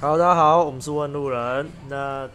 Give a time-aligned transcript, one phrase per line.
[0.00, 1.70] Hello，大家好，我们是问路人。
[1.88, 2.28] 那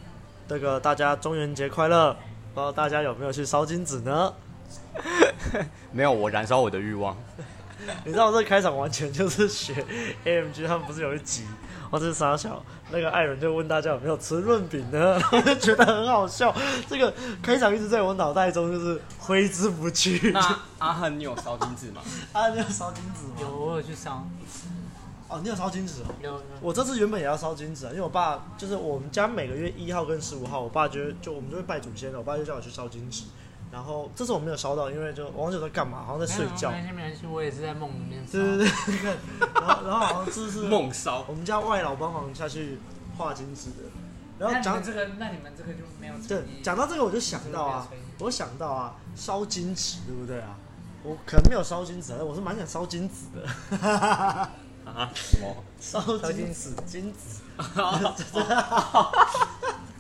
[0.48, 2.14] 这个大家中元节快乐！
[2.54, 4.34] 不知道大家有没有去烧金纸呢？
[5.92, 7.16] 没有，我燃烧我的欲望。
[8.06, 9.86] 你知道我这开场完全就是学
[10.24, 11.46] AMG，他们不是有一集，
[11.92, 15.20] 或者是傻小那个艾伦就问大家有没有吃润饼呢？
[15.32, 16.56] 我就觉得很好笑。
[16.88, 17.14] 这个
[17.44, 20.32] 开场一直在我脑袋中就是挥之不去。
[20.32, 22.02] 那阿汉，你有烧金纸吗？
[22.34, 23.34] 阿汉，你有烧金纸吗？
[23.42, 24.26] 有，我有去烧。
[25.30, 26.06] 哦，你有烧金纸哦？
[26.22, 26.42] 有，有。
[26.60, 33.26] 我这次原本也要烧金纸啊，因为我爸就是我们家每个月一号跟十五号，我爸就就我们就会拜祖先的，我爸就叫我去烧金纸。
[33.72, 36.72] 然后这次我没有烧到，因为就我忘记在干嘛，好像在睡觉。
[36.72, 38.32] 没关系，没关系，我也是在梦里面烧。
[38.32, 39.18] 对对对，
[39.54, 41.24] 然后然后好像这是梦烧。
[41.28, 42.80] 我们家外老帮忙下去
[43.16, 43.90] 画金纸的。
[44.40, 46.14] 然后讲这个，那你们这个就没有。
[46.28, 47.88] 对，讲到这个我就想到啊，
[48.18, 50.58] 我想到啊，烧金纸对不对啊？
[51.04, 54.50] 我可能没有烧金纸，但我是蛮想烧金纸的。
[54.94, 55.12] 啊？
[55.14, 55.56] 什么？
[55.80, 56.74] 烧金子？
[56.86, 57.42] 金子？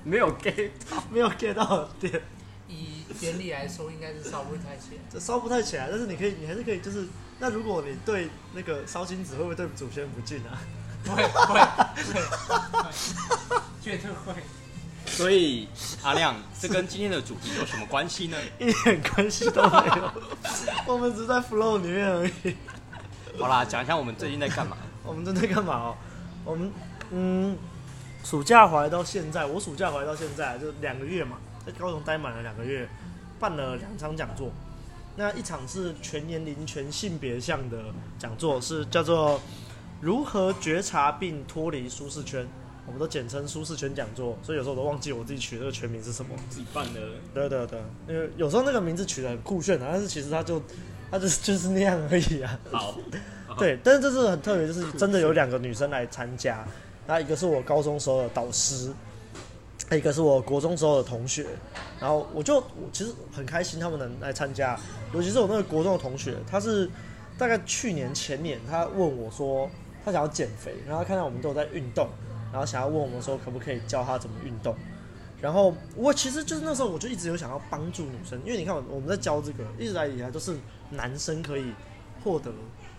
[0.04, 0.72] 没有 get
[1.12, 2.22] 没有 get 到 点。
[2.68, 5.02] 以原理来说，应该是烧不太起来。
[5.12, 7.08] 这烧不太起来，但是你可以，你还是可以，就是
[7.40, 10.62] 那如果你对那个烧金子，会不会对祖先不敬啊？
[11.06, 11.60] 会会会，
[13.82, 14.42] 绝对会。
[15.06, 15.68] 所以
[16.04, 18.38] 阿亮，这跟今天的主题有什么关系呢？
[18.60, 20.12] 一点关系都没有，
[20.86, 22.56] 我们只是在 flow 里面而已。
[23.40, 24.76] 好啦，讲一下我们最近在干嘛。
[25.06, 25.98] 我们正在干嘛哦？
[26.44, 26.70] 我们
[27.12, 27.58] 嗯，
[28.24, 31.38] 暑假回来到现在，我暑假回来到现在就两个月嘛。
[31.66, 32.88] 在高雄待满了两个月，
[33.40, 34.52] 办了两场讲座。
[35.16, 37.78] 那一场是全年龄、全性别向的
[38.18, 39.40] 讲座，是叫做
[40.02, 42.46] “如何觉察并脱离舒适圈”，
[42.86, 44.38] 我们都简称“舒适圈讲座”。
[44.44, 46.36] 所以有时候我都忘记我自己取的那个全名是什么。
[46.50, 47.00] 自己办的。
[47.34, 50.62] 对对对，因为有时候那个名字取得很酷炫啊，但是其实它就
[51.12, 52.60] 它就是就是那样而已啊。
[52.72, 52.96] 好。
[53.58, 56.66] 对，但是这次很特别，就是真的有两个女生来参加，
[57.08, 58.92] 那一个是我高中时候的导师。
[59.92, 61.48] 一个是我国中时候的同学，
[62.00, 64.80] 然后我就我其实很开心他们能来参加，
[65.16, 66.88] 尤其是我那个国中的同学，他是
[67.40, 69.68] 大概去年前年，他问我说
[70.06, 72.08] 他想要减肥，然后看到我们都有在运动，
[72.52, 74.76] 然后想要问我们说可不可以教他怎么运动，
[75.42, 80.56] 然后我其实就是那时候我就一直有想要帮助女生，因为你看我们在教这个一直来以来都是
[80.92, 81.74] 男生可以
[82.24, 82.52] 获得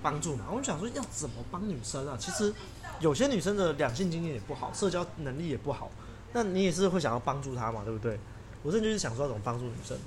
[0.03, 2.17] 帮助嘛，我们想说要怎么帮女生啊？
[2.19, 2.53] 其实
[3.01, 5.91] 有些女生的两性经验也不好，社交能力也不好。
[6.33, 8.19] 那你也是会想要帮助她嘛，对不对？
[8.63, 9.99] 我这就是想说怎么帮助女生，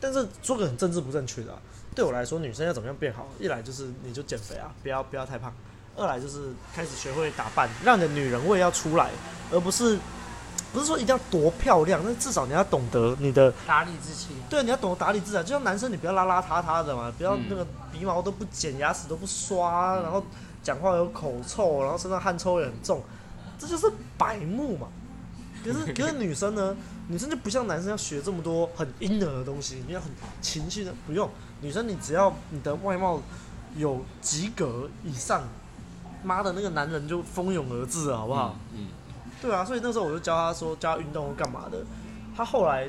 [0.00, 1.58] 但是说个很政治不正确的，
[1.94, 3.26] 对我来说，女生要怎么样变好？
[3.38, 5.50] 一来就是你就减肥啊，不要不要太胖；
[5.96, 9.10] 二来就是开始学会打扮，让你的女人味要出来，
[9.50, 9.98] 而不是
[10.74, 14.30] 不是说一定要多漂亮，但至少你要懂得你的打理自己。
[14.50, 20.20] 对，你要懂得打理自己，就像男生，你不要邋邋遢遢的嘛，不要那个鼻毛都不剪，牙齿都不刷，然后
[20.64, 23.00] 讲话有口臭，然后身上汗臭也很重，
[23.56, 24.88] 这就是白目嘛。
[25.64, 26.76] 可是， 可是女生呢？
[27.06, 30.10] 女生就不像男生要学这么多很阴柔的东西，你要很
[30.42, 31.30] 情绪的，不用。
[31.60, 33.20] 女生你只要你的外貌
[33.76, 35.42] 有及格以上，
[36.24, 38.56] 妈的那个男人就蜂拥而至了，好不好？
[38.72, 38.80] 嗯。
[38.80, 38.88] 嗯
[39.44, 41.84] 对啊，所以那时候我就教他说，教他运动干嘛的。
[42.34, 42.88] 他后来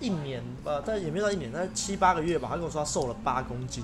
[0.00, 3.82] 一年呃，但也没有到一年，但七八个月吧，他跟我说他瘦了八公斤，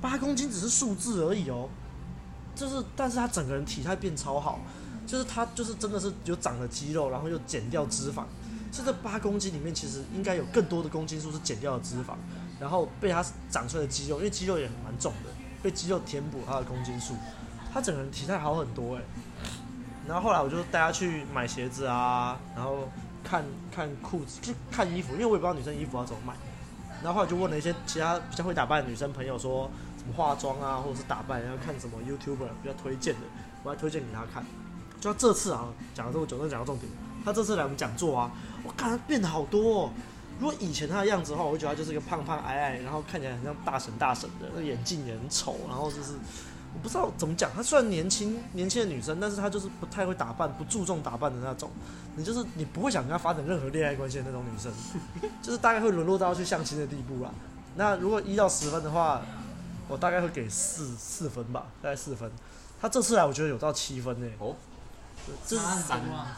[0.00, 1.68] 八公斤只是数字而已哦，
[2.54, 4.58] 就是，但是他整个人体态变超好。
[5.06, 8.22] 就是他，就是真的是有长了肌肉，然后又减掉脂肪。
[8.72, 12.14] 是这八公斤里面，其实应该有更多的公斤数是减掉的脂肪，
[12.60, 15.30] 然后被他长出来的肌肉，因为肌肉也蛮重的，
[15.62, 17.14] 被肌肉填补他的公斤数，
[17.74, 19.02] 他整个人体态好很多哎。
[20.06, 22.88] 然后后来我就带她去买鞋子啊，然后
[23.22, 23.44] 看
[23.74, 26.34] 看裤子，就看衣服，因为我也不知道女生衣服要怎么买。
[27.02, 33.20] 然后后来就问了一些其他比较会打扮的女生朋友，说怎么化妆啊，或者是打扮，然后看什么 YouTuber 比较推荐的，
[33.62, 34.44] 我还推荐给她看。
[35.00, 36.90] 就这次啊，讲了这么久，都讲到重点。
[37.24, 38.30] 她这次来我们讲座啊，
[38.62, 39.90] 我看她变得好多哦。
[40.38, 46.14] 如果以前她的样子的话，我觉得她就是一个胖胖矮矮，然后看起来很像大神大神的，那眼镜也很丑，然后就是
[46.74, 47.50] 我不知道怎么讲。
[47.54, 51.70] 她虽然年轻年轻的女生，但是她就是不太会打扮，不注重打扮的那种。
[52.16, 54.72] 你就是你不会想跟她发展任何恋爱关系的那种女生，
[55.42, 57.30] 就是大概会沦落到去相亲的地步啦。
[57.76, 59.22] 那如果一到十分的话，
[59.88, 62.30] 我大概会给四四分吧，大概四分。
[62.80, 64.26] 她这次来，我觉得有到七分呢。
[64.38, 64.54] 哦。
[65.46, 65.62] 这是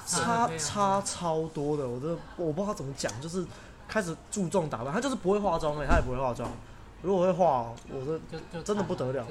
[0.05, 3.47] 差差超多的，我都我不知道他怎么讲，就是
[3.89, 6.51] 开始注重打扮，他就是不会化妆哎，他也不会化妆。
[7.01, 8.21] 如果会化，我说
[8.65, 9.25] 真的不得了，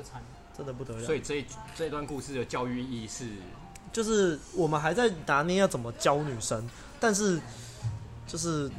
[0.58, 1.04] 真的不得了。
[1.06, 1.46] 所以这一
[1.76, 3.26] 这一段故事的教育意义是，
[3.92, 6.68] 就是我们还在拿捏要怎么教女生，
[7.00, 7.40] 但是
[8.28, 8.70] 就是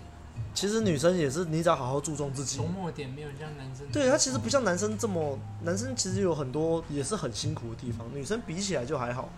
[0.54, 2.58] 其实女生也是，你只要好好注重自己。
[2.58, 9.28] 琢磨点没有像男生，对，他其实不像男生这么，男生其实有很多也是很辛苦的地方，女生比起来就还好。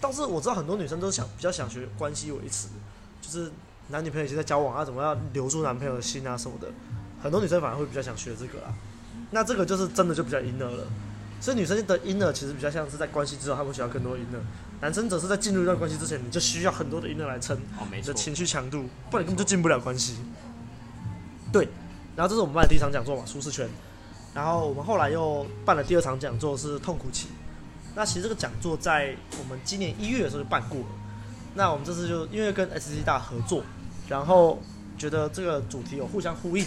[0.00, 2.68] 倒是我知道很多女生都想比较想学关系维持，
[3.22, 3.50] 就是
[3.88, 6.68] 男女朋友现在交往啊，怎么样留住男朋友的心啊什么的，
[7.22, 8.74] 很多女生反而会比较想学这个啦。
[9.30, 10.86] 那这个就是真的就比较 inner 了，
[11.44, 14.40] 所以女生的 inner 其实比较像是在关系之后，他们需要更多的 inner，
[14.80, 17.54] 男生则是在进入一段关系之前，你就需要很多的 inner 来撑
[17.92, 20.14] 你的情绪强度，不然你根本就进不了关系。
[21.52, 21.68] 对，
[22.16, 23.68] 然后这是我们办的第一场讲座嘛，舒适圈。
[24.32, 27.28] 然后我们后来又办了第二场讲座，是痛苦期。
[27.94, 30.86] 那其实这个讲座在我们今年一月的时候就办过了。
[31.54, 33.62] 那我们这次就因为跟 SC 大合作，
[34.08, 34.62] 然后
[34.96, 36.64] 觉得这个主题有互相呼应，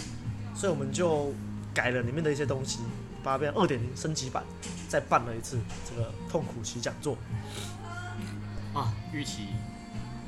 [0.54, 1.32] 所以我们就
[1.74, 2.78] 改了里面的一些东西，
[3.22, 4.44] 把它变成二点零升级版，
[4.88, 7.16] 再办了一次这个痛苦期讲座。
[8.74, 9.48] 啊，预期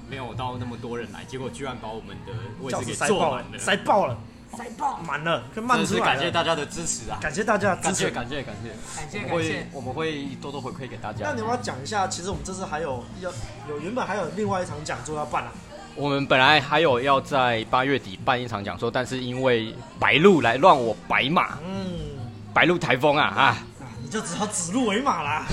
[0.09, 4.19] 没有到那么多人来，结果居然把我们的位置给塞爆了，塞爆了。
[4.53, 6.01] 塞爆满了，可以慢出来。
[6.01, 7.17] 感谢大家的支持啊！
[7.23, 11.27] 感谢大家的支持，感谢感谢感谢感谢，我们会多多回馈给大家。
[11.27, 12.09] 那你要不要讲一下？
[12.09, 13.31] 其实我们这次还有要
[13.69, 15.53] 有原本还有另外一场讲座要办啊。
[15.95, 22.10] 我们本来还有要在八月底办一场讲座，但是因为白鹿来乱我白马，嗯，
[22.53, 23.59] 白鹿台风啊啊，
[24.03, 25.47] 你就只好指鹿为马啦。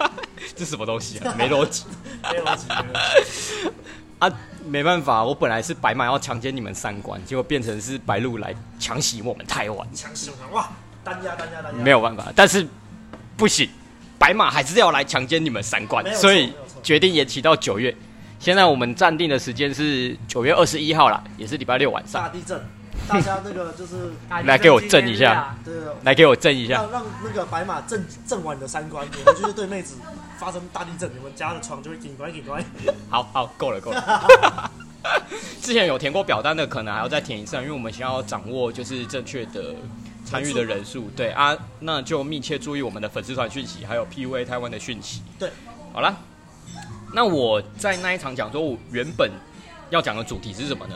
[0.56, 1.34] 这什么东西啊？
[1.36, 1.84] 没逻辑，
[2.32, 2.66] 没逻辑。
[4.18, 4.28] 啊，
[4.66, 9.88] 没办法，我本来是白马要强奸你们三观，结果变成是白鹿来强袭我们台湾。
[9.94, 10.68] 强袭我们哇！
[11.04, 11.78] 单压单压单压。
[11.82, 12.66] 没有办法，但是
[13.36, 13.68] 不行，
[14.18, 16.52] 白马还是要来强奸你们三观，所以
[16.82, 17.94] 决定延期到九月。
[18.40, 22.22] 现在我们暂定的时间是九月二十一号啦，也是礼拜六晚上。
[22.22, 22.60] 大地震，
[23.08, 24.12] 大家那个就是
[24.44, 25.74] 来给我震一下，对，
[26.04, 29.96] 来给我震一下，让让那个白马震震完你的三观，你们就是对妹子。
[30.38, 32.64] 发生大地震，你们家的床就会紧关紧关。
[33.10, 34.70] 好好，够了够了。
[35.60, 39.74] 之前有填过表单的，可能还要再填一次，因为我们想要掌握就是正确的
[40.24, 41.10] 参与的人数。
[41.16, 45.22] 对啊，那就密切注意我们的粉丝团讯息，还有 PUA 台湾的讯息。
[45.40, 45.50] 对，
[45.92, 46.16] 好了。
[47.12, 49.32] 那我在那一场讲座，我原本
[49.90, 50.94] 要讲的主题是什么呢？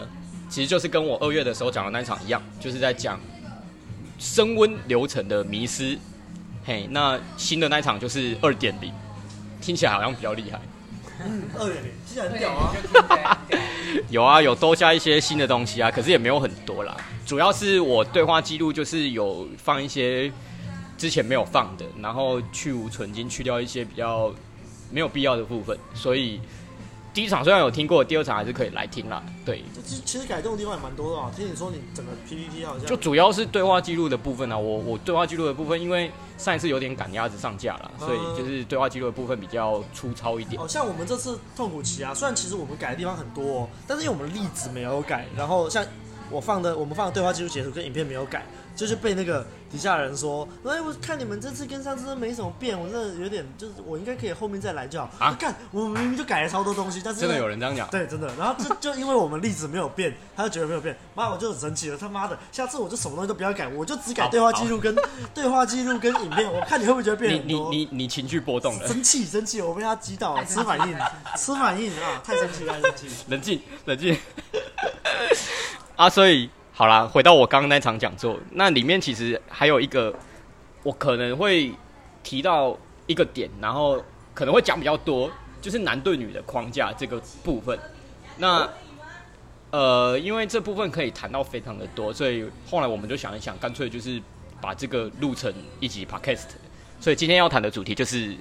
[0.52, 3.18] 其实就是跟我二月的时候讲的那一场一样，就是在讲
[4.18, 5.98] 升温流程的迷失。
[6.62, 8.92] 嘿，那新的那一场就是二点零。
[9.62, 10.60] 听起来好像比较厉害，
[11.24, 13.38] 嗯，二点零听起来很屌啊，
[14.10, 16.94] 有啊，有多加一些新的东西啊，可是也没有很多啦。
[17.24, 20.30] 主要是我对话记录就是有放一些
[20.98, 24.30] 之前没有放的，然后去芜存菁，去掉一些比较
[24.90, 26.38] 没有必要的部分，所以。
[27.14, 29.22] 第一场虽然有听过，第二场还是可以来听啦。
[29.44, 31.30] 对，其实其实改动的地方也蛮多的啊。
[31.36, 34.56] 听你说你整个 PPT 好像就主要是对话记录的部分啊。
[34.56, 40.60] 我我对话记录的部分，因为上一次有点赶鸭子上架了，所以就是对话记录的部分比较粗糙一点。
[40.60, 45.84] 哦、像我们这次痛苦期啊，虽然其实我们改的地方很多，哦，但是因为我们的例子没有改，然后像
[46.30, 48.46] 我放的我们放的对话记录截图跟影片没有改。
[48.74, 55.08] 就是被那个底下的人说，哎，我看你们这次跟上次都没什么变，我真的有点，就是我应该可以后面再来就好。
[55.18, 57.88] 啊，看我明明就改了超多东西，但是真的有人这样讲？
[57.88, 58.30] 对，真的。
[58.38, 61.96] 然后就 就因为我们例子没有变，他就觉得没有变，妈，我就很生气了。
[61.96, 64.94] 他妈的，下次我就什么东西都不要改，我就只改对话记录跟
[65.34, 67.70] 对话记录跟影片，我看你会不会觉得变很多？
[67.70, 70.96] 你你你你情绪波动了，生气生气，我被他击倒了，吃反应，
[71.36, 72.20] 吃反应啊！
[72.22, 74.16] 太生气，太生气， 冷静冷静。
[75.96, 76.50] 啊，所以。
[76.74, 80.12] 好啦，回到我刚刚那场讲座，那里面其实还有一个，
[80.82, 81.70] 我可能会
[82.22, 82.76] 提到
[83.06, 84.02] 一个点，然后
[84.32, 85.30] 可能会讲比较多，
[85.60, 87.78] 就是男对女的框架这个部分。
[88.38, 88.66] 那
[89.70, 94.20] 呃，因为这部分可以谈到非常的多，所以后来我们就想一想，干脆就是
[94.60, 96.46] 把这个录成一集 podcast。
[97.00, 98.34] 所以今天要谈的主题就是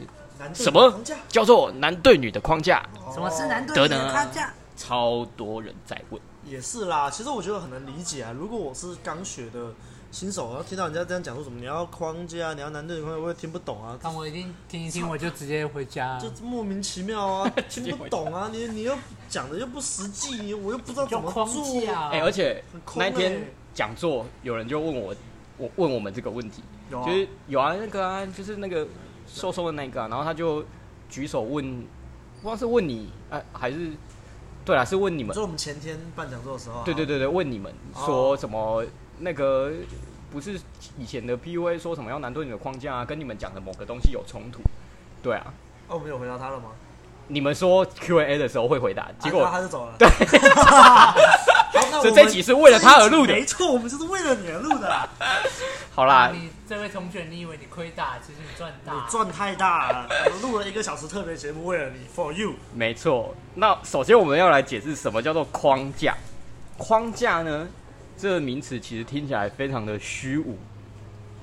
[0.53, 2.81] 什么叫做男对女的框架？
[3.13, 4.53] 什么是男对女的框架？
[4.81, 6.19] 超多人在问。
[6.43, 8.31] 也是啦，其实我觉得很难理解啊。
[8.31, 9.71] 如果我是刚学的
[10.09, 13.95] 新手，然后听到人家这样讲说什么你要框架，你要男对女框架，我也听不懂啊。
[14.01, 16.17] 但我一定听一听，我就直接回家。
[16.17, 18.97] 就莫名其妙啊， 听不懂啊，你你又
[19.29, 21.45] 讲的又不实际，我又不知道怎么做。
[22.09, 22.63] 哎、欸，而且
[22.95, 25.15] 那一天讲座有人就问我，
[25.57, 28.87] 我问我们这个问题，啊、就是有啊，那个啊，就是那个
[29.27, 30.65] 瘦瘦的那个、啊，然后他就
[31.07, 31.81] 举手问，
[32.41, 33.91] 不知道是问你，哎、啊，还是。
[34.63, 35.35] 对啊，是问你们。
[35.35, 36.83] 就我们前天办讲座的时候。
[36.83, 37.73] 对对对对，问你们
[38.05, 38.83] 说什么？
[39.19, 39.71] 那个
[40.31, 40.59] 不是
[40.97, 44.59] 以前的 PUA 说什么要男对你的框架啊，跟你们讲的某个东西有冲突？
[45.21, 45.53] 对啊。
[45.87, 46.69] 哦，我们有回答他了吗？
[47.27, 49.93] 你们说 Q&A 的时候会回答，结果他就走了。
[49.97, 50.07] 对。
[52.01, 53.33] 所以这集是为了他而录的。
[53.33, 55.09] 没错，我们就是为了你而录的。
[55.93, 56.31] 好啦。
[56.33, 58.93] 你这位同学，你以为你亏大，其实你赚大。
[58.93, 60.07] 你赚太大了。
[60.09, 62.53] 我录了一个小时特别节目，为了你，For you。
[62.73, 63.35] 没错。
[63.55, 66.15] 那首先我们要来解释什么叫做框架。
[66.77, 67.67] 框架呢，
[68.17, 70.57] 这个名词其实听起来非常的虚无，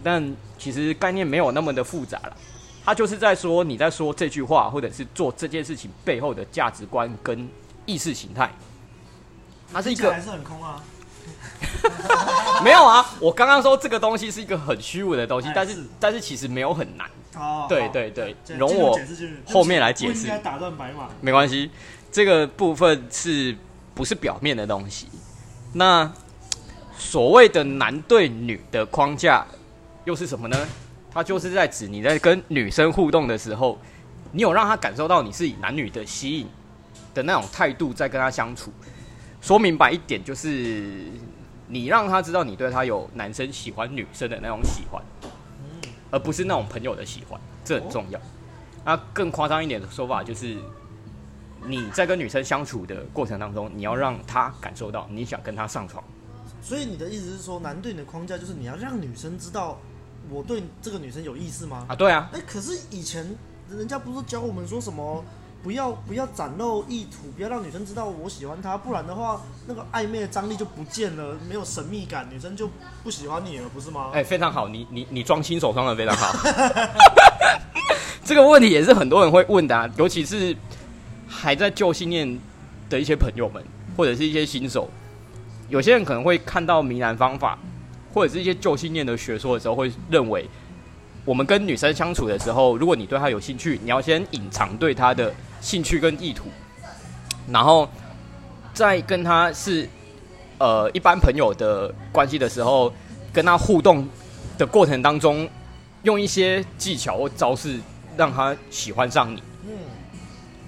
[0.03, 2.37] 但其实概念没有那么的复杂了。
[2.85, 7.47] 他就是在说你在说这句话，或者是做这件事情背后的价值观跟
[7.85, 8.51] 意识形态。
[9.71, 10.83] 它是一个还是很空啊。
[12.63, 17.07] 没有啊，我刚刚说这个东西是一个很虚无的东西，哎、但是，是但是其实没有很难。
[17.37, 18.99] 哦，对对对，对容我
[19.47, 20.23] 后面来解释。
[20.23, 21.09] 应该打断白马。
[21.21, 21.71] 没关系，
[22.11, 23.57] 这个部分是
[23.95, 25.07] 不是表面的东西？
[25.73, 26.11] 那
[26.97, 29.47] 所谓的男对女的框架
[30.05, 30.57] 又是什么呢？
[31.13, 33.79] 它就是在指你在跟女生互动的时候，
[34.33, 36.49] 你有让她感受到你是以男女的吸引
[37.15, 38.73] 的那种态度在跟她相处。
[39.41, 41.05] 说明白一点，就是
[41.69, 45.03] 你让他知道你对他有男生喜欢女生的那种喜欢，
[46.11, 48.21] 而不是那种朋友的喜欢，这很重要。
[48.85, 50.59] 那更夸张一点的说法就是。
[51.67, 56.03] 你在跟女生相处的过程当中，你要让她感受到你想跟她上床。
[56.63, 59.77] 所以你的意思是说，男对你的框架就是你要让女生知道
[60.31, 61.85] 我对这个女生有意思吗？
[61.89, 62.31] 啊，对啊。
[62.33, 63.37] 哎、欸，可是以前
[63.69, 65.23] 人家不是教我们说什么，
[65.63, 72.71] 不要不要展露意图，不要让女生知道我喜欢她，不然的话，那个暧昧的张力就不见了，没有神秘感，女生就
[73.03, 74.11] 不喜欢你了，不是吗？
[74.13, 76.33] 哎、非常好，你你你装新手装的非常好。
[78.25, 80.57] 这个问题也是很多人会问的啊，尤其是。
[81.31, 82.41] 还在旧信念
[82.89, 83.63] 的一些朋友们，
[83.95, 84.89] 或者是一些新手，
[85.69, 87.57] 有些人可能会看到迷男方法，
[88.15, 90.49] 或者是一些旧信念的学说的时候，会认为
[91.25, 96.45] 我们跟女生相处的时候，如果你对她有兴趣，你要先隐藏对她的兴趣跟意图，
[97.49, 97.89] 然后
[98.73, 99.89] 在跟她是
[100.59, 102.93] 呃一般朋友的关系的时候，
[103.33, 104.09] 跟她互动
[104.57, 105.49] 的过程当中，
[106.03, 107.79] 用一些技巧或招式
[108.17, 109.43] 让她喜欢上你。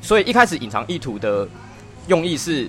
[0.02, 1.46] 所以一开始隐藏意图的
[2.06, 2.68] 用意是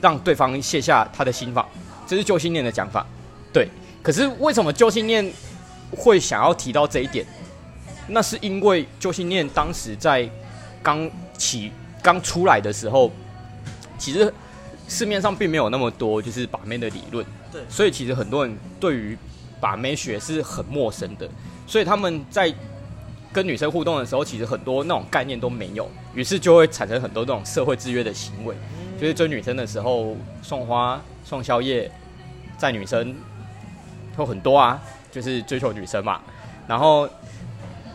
[0.00, 1.66] 让对方卸下他的心防，
[2.06, 3.06] 这是旧信念的讲法。
[3.52, 3.68] 对，
[4.02, 5.24] 可是为什么旧信念
[5.90, 7.26] 会想要提到这一点？
[8.08, 10.28] 那是因为旧信念当时在
[10.82, 13.10] 刚起刚出来的时候，
[13.98, 14.32] 其实
[14.88, 17.24] 市面上并没有那么多就是把妹的理论。
[17.52, 19.16] 对，所以其实很多人对于
[19.60, 21.28] 把妹学是很陌生的，
[21.66, 22.54] 所以他们在。
[23.30, 28.56] 跟女生互动的时候，其实很多那种概念都没有，于是就会产生很多那种社会制约的行为，
[28.98, 31.92] 就是追女生的时候送花、送宵夜，
[32.56, 33.14] 在女生，
[34.16, 36.20] 有很多啊，就是追求女生嘛。
[36.66, 37.08] 然后，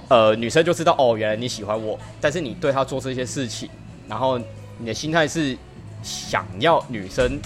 [0.09, 3.69] 呃，女生就知道哦，原来你喜欢我，但是你对她做这些事情，
[4.07, 4.39] 然后
[4.77, 5.57] 你的心态是
[6.01, 7.39] 想要女生。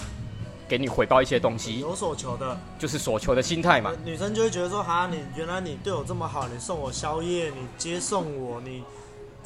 [0.69, 3.93] 给你回报一些东西，有所求的，就是所求的心态嘛。
[4.03, 8.83] 女生就会觉得说：“哈，你原来你对我这么好，你送我宵夜，你接送我，你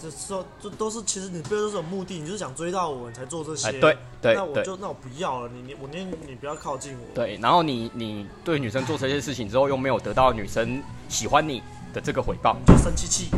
[0.01, 3.67] 这说这都是其实你背后都是有目的，你就是想追到我，你才做这些。
[3.67, 7.05] 哎”对对，那我就那我不要了，你你我宁你不要靠近我。
[7.15, 11.61] 对，然后你你对女生做这些事情之后，又没有得到女生喜欢你
[11.93, 13.29] 的这个回报，你就生气气，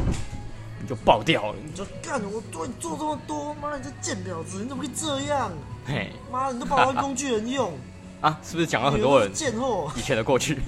[0.82, 5.52] 你就爆掉了，你就干我对你做这么多，妈你这贱婊子，你怎么可以这样？
[5.86, 7.74] 嘿，妈，你都把我当工具人用
[8.22, 8.40] 啊？
[8.42, 10.62] 是不是讲了很多人贱货以前的过去？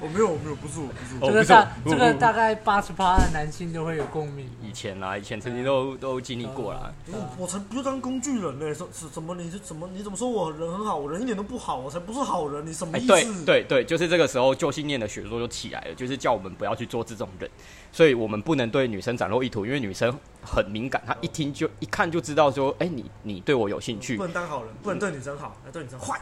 [0.00, 1.26] 我没有，我没有，不是我，不是我。
[1.26, 4.48] 这个大，这个大概八十八的男性都会有共鸣。
[4.62, 6.92] 以前啦，以前曾经都都经历过啦。
[7.06, 8.74] 我我才不就当工具人呢！
[8.74, 10.96] 什什怎么你是怎么你怎么说我人很好？
[10.96, 12.66] 我人一点都不好，我才不是好人！
[12.66, 13.06] 你什么意思？
[13.06, 17.50] 对对对，就是这个时候旧信念的学说就起来了，就是叫我们不要去做这种人，
[17.92, 26.20] 所以我们不能对女生展露意图，因为女生很敏感，她一听就一看就知道说，哎，你你对我有兴趣，不能当好人，不能对女生好，要对女生坏。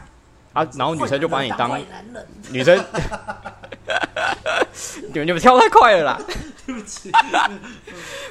[0.55, 1.77] 啊，然后女生就把你当
[2.49, 2.75] 女生，
[5.11, 6.21] 你们你们跳太快了啦！
[6.65, 7.11] 对不起，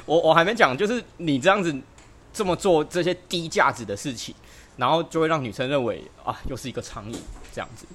[0.05, 1.73] 我我还没讲，就是你这样子
[2.33, 4.33] 这么做这些低价值的事情，
[4.75, 7.17] 然后就会让女生认为啊，又是一个苍蝇
[7.53, 7.85] 这样子。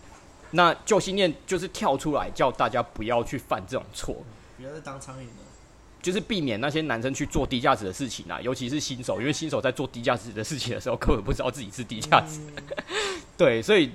[0.53, 4.15] 那旧信念就是跳出来叫大家不要去犯这种错，
[4.57, 5.43] 不要再当苍蝇了，
[6.03, 12.41] 就是避免那些男生去做低价值的事情啊，尤其是新手，因为新手在做低价值的事情的时候，根本不知道自己是低价值。
[12.57, 12.63] 嗯
[13.37, 13.91] 对，所以，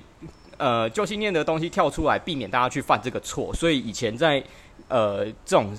[0.58, 3.54] 呃，旧信念的东西跳出来，避免大家去犯这个错。
[3.54, 4.44] 所以以前在，
[4.88, 5.72] 呃，这种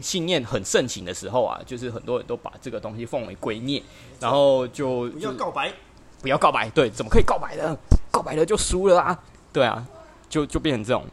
[0.00, 3.80] 信念很盛行的时候啊，就是很多人都把这个东西奉为圭臬，
[4.18, 5.72] 然后就，就不要告白，
[6.20, 7.76] 不要告白，对，怎么可以告白呢？
[8.10, 9.18] 告白了就输了啊，
[9.52, 9.86] 对啊，
[10.28, 11.06] 就就变成这种。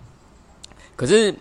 [0.96, 1.34] 可是，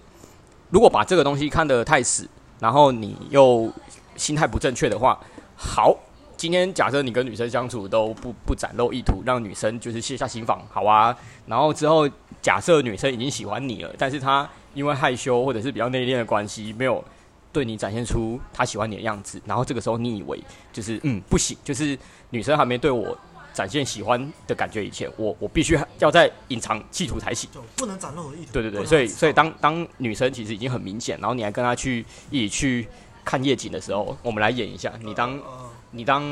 [0.71, 3.71] 如果把这个东西看得太死，然后你又
[4.17, 5.19] 心态不正确的话，
[5.57, 5.97] 好。
[6.37, 11.13] 今天假设你跟女生相处都不不展露意图，让女生就是卸下心防，好啊。
[11.47, 12.09] 然后之后
[12.41, 17.03] 假设女生已经喜欢你了，但是她因为害羞或者是比较内敛的关系，没有
[17.53, 19.43] 对你展现出她喜欢你的样子。
[19.47, 20.41] 然后这个时候你以为
[20.73, 21.99] 就是嗯不行，就是
[22.31, 23.19] 女生还没对我
[23.59, 28.53] 展现喜欢的感觉以前，我我必须要在隐藏企图才行，就不能展露我的意图。
[28.53, 32.89] 对对对，所以所以当当女生其实已经很明显，然后你还跟她去一起去
[33.25, 36.23] 看夜景的时候，我们来演一下，你当、呃、你当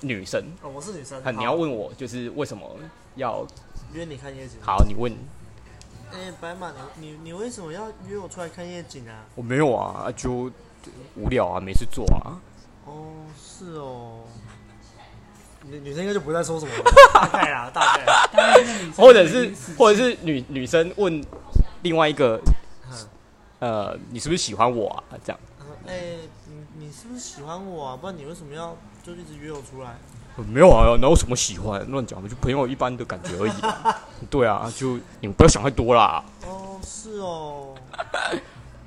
[0.00, 2.64] 女生，哦，我是女生，你要问我就是为什么
[3.16, 3.44] 要
[3.92, 4.56] 约你看夜景？
[4.62, 5.12] 好，你问。
[6.12, 9.26] 哎、欸，白马，你你你为什么要约我出来看夜景啊？
[9.34, 10.48] 我没有啊，就
[11.16, 12.38] 无聊啊，没事做啊。
[12.84, 14.20] 哦，是哦。
[15.70, 16.84] 女女生应该就不再说什么了，
[17.14, 18.04] 大概啊，大概。
[18.96, 21.24] 或者是或者是女女生问
[21.82, 22.40] 另外一个，
[23.60, 25.04] 呃，你是不是喜欢我啊？
[25.24, 25.40] 这样。
[25.86, 27.96] 哎、欸，你你是不是喜欢我啊？
[27.96, 29.96] 不然你为什么要就一直约我出来？
[30.48, 31.86] 没有啊，哪有什么喜欢？
[31.90, 33.52] 乱讲，就朋友一般的感觉而已。
[34.30, 36.24] 对啊，就你们不要想太多啦。
[36.46, 37.74] 哦，是哦。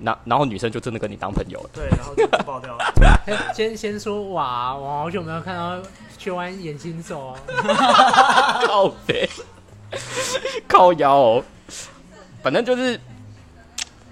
[0.03, 1.69] 那然后女生就真的跟你当朋友了。
[1.73, 2.93] 对，然后就爆掉了。
[3.55, 5.81] 先先说哇，我好久没有看到
[6.17, 7.35] 秀安演新手，
[8.67, 9.29] 靠背，
[10.67, 11.43] 靠腰哦。
[12.43, 12.99] 反正就是。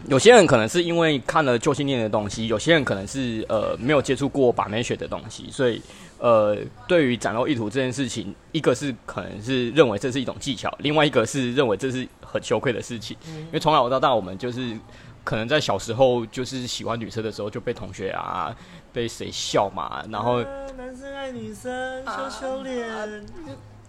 [0.07, 5.79] 有些人可能是因为看了旧信念的东西，有些人可能是呃没有接触过把妹学的东西，所以
[6.17, 6.57] 呃
[6.87, 14.75] 对于展露意图这件事情，一个是可能是认为这是一种技巧，另外一个是认为这是很羞愧的事情，因为从小到大我们就是
[15.23, 18.55] 可能在小时候就是喜欢女生的时候就被同学啊
[18.91, 20.47] 被谁笑嘛，然后、啊、
[20.77, 22.89] 男生爱女生羞羞脸。
[22.89, 23.05] 啊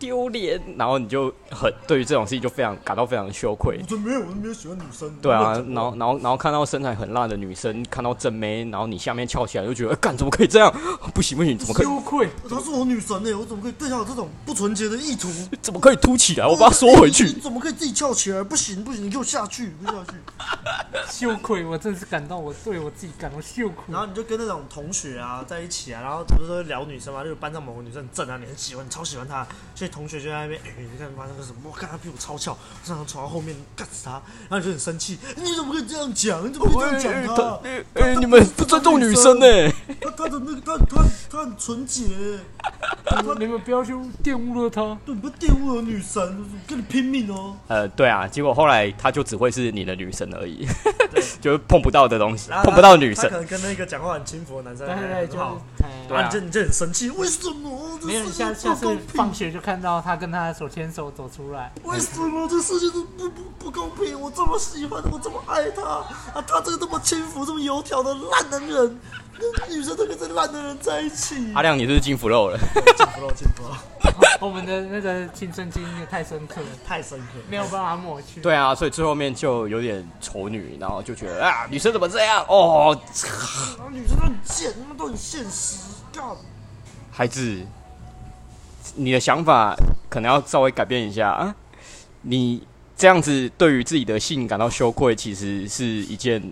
[0.03, 3.81] 丢脸，然后你就很对于这种事情就非常感到非常羞愧。
[3.89, 5.09] 我没有，我没有喜欢女生。
[5.23, 10.75] 对啊，然后然后然后看到身材很辣的女生，看到正妹，然后你下面翘起来，就觉得，干怎么可以这样？
[11.15, 11.87] 不行不行，怎么可以？
[11.87, 15.29] 羞愧，她是我女神呢，我怎么可以对她有这种不纯洁的意图？
[15.63, 16.47] 怎么可以凸起来？
[16.49, 17.27] 我把它缩回去。
[17.27, 18.43] 你怎么可以自己翘起来？
[18.43, 20.17] 不行不行，你给我下去，给我下去。
[21.09, 23.85] 羞愧，我真是感到我对我自己感到羞愧。
[23.87, 30.61] 然后你就跟那种同学啊在一起啊，然后不是说聊女生嘛，就是班上某个女生很正啊，你很喜欢，你超喜欢她，所以同学就在那边。
[30.65, 31.71] 哎你看发生个什么？
[31.71, 34.13] 我看他屁股超翘，我想从床后面干死他，
[34.49, 35.19] 然后你就很生气。
[35.37, 36.45] 你怎么可以这样讲？
[36.47, 37.43] 你怎么可以这样讲他？
[37.63, 39.47] 哎、欸欸，你们不尊重女生呢？
[40.01, 42.05] 他他的那个他他他很纯洁，
[43.39, 43.93] 你们不要去
[44.25, 44.99] 玷污了他。
[45.05, 47.57] 对，你不要玷污了女神，跟你拼命哦。
[47.69, 50.67] 呃，对啊，结果后来他就只会是你的女神而已，
[51.41, 53.29] 就是碰不到的东西，碰不到女神。
[53.31, 55.61] 可能跟那个讲话很轻浮的男生很对对好，
[56.09, 57.99] 对啊，你就你就很生气，为什么？
[58.03, 60.53] 没有，下下次放学就看到他跟他。
[60.53, 64.21] 手牵手走出来，为什么这世界都不不不公平？
[64.21, 66.45] 我这么喜欢，我这么爱他啊！
[66.47, 69.01] 他这个这么轻浮、这么油条的烂男人，
[69.41, 71.53] 那女生都跟这烂男人在一起。
[71.55, 72.59] 阿亮，你是不是金福肉了？
[72.97, 73.75] 金福肉，金福肉。
[74.41, 78.43] 我们的那个青春经历太深刻了，太深刻，没有办法抹去。
[78.43, 82.45] 对啊，所以最后面就有点丑女，然后就觉得啊，女生怎么这样？
[82.47, 82.95] 哦，
[83.81, 85.79] 啊、女生都很贱，他们都很现实。
[86.13, 86.37] God，
[87.11, 87.65] 孩子。
[88.97, 89.77] 你的想法
[90.09, 91.55] 可能要稍微改变一下啊！
[92.23, 92.67] 你
[92.97, 96.43] 这样子对于自己的性感到羞愧，其实是一件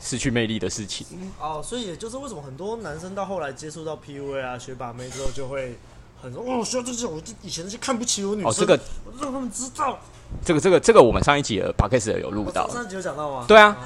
[0.00, 1.06] 失去魅力的事情。
[1.40, 5.78] 哦，所以也就是为什么很多男生到后来接触到 PUA 啊、学把妹之后，就会
[6.22, 8.78] 很说：“哦，学这些，我以前那些看不起我女生。”哦，这个
[9.20, 9.98] 让他们知道。
[10.44, 12.68] 这个、这个、这个，我们上一集的 Podcast 有录到。
[12.70, 13.44] 上一集有讲到吗？
[13.46, 13.76] 对啊。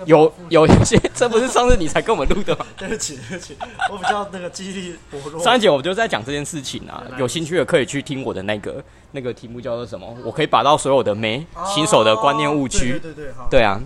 [0.00, 2.66] 哦有有一些，这不是上次你才跟我们录的吗？
[2.76, 3.56] 对不起，对不起，
[3.90, 5.42] 我比较那个记忆力薄弱。
[5.42, 10.16] 上一集我们就在讲这件事情啊，有兴趣的可以去听我的那个那个题目叫做什么？
[10.24, 12.98] 我可以把到所有的没新手的观念误区。
[12.98, 13.48] 对对对，好。
[13.50, 13.80] 对啊，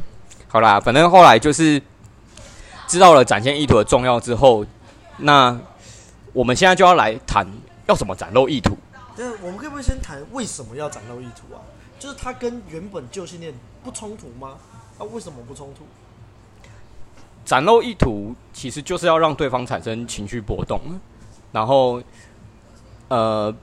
[0.49, 1.81] 好啦，反正后来就是
[2.87, 4.65] 知道了展现意图的重要之后，
[5.19, 5.59] 那
[6.33, 7.47] 我们现在就要来谈
[7.87, 8.77] 要怎么展露意图。
[9.17, 11.61] 对，我们可不可以先谈为什么要展露意图啊？
[11.99, 14.57] 就是它跟原本旧信念不冲突吗？
[14.99, 15.85] 啊，为什么不冲突？
[17.45, 20.81] 展露意图其实就是要让对方产生情绪波动，
[21.53, 22.03] 然后，
[23.09, 23.55] 呃，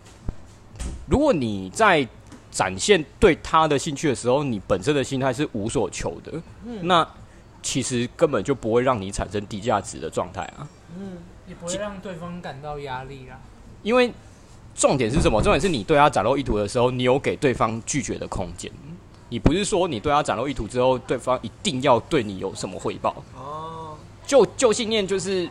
[1.09, 2.07] 如果你在
[2.49, 6.31] 展现对他的兴趣的时候，你本身的心态是无所求的，
[6.65, 7.05] 嗯，那
[7.61, 10.67] 其实根本就不会让你产生低价值的状态啊，
[10.97, 11.17] 嗯，
[11.47, 13.37] 也不会让对方感到压力啊，
[13.81, 14.13] 因为
[14.73, 15.41] 重点是什么？
[15.41, 18.71] 重点是你对他展露意图的时候，你有给对方拒绝的空间。
[19.33, 23.15] 你不是说你对他展露意图之后，对方一定要对你有什么回报？
[23.35, 25.49] 哦，就旧信念就是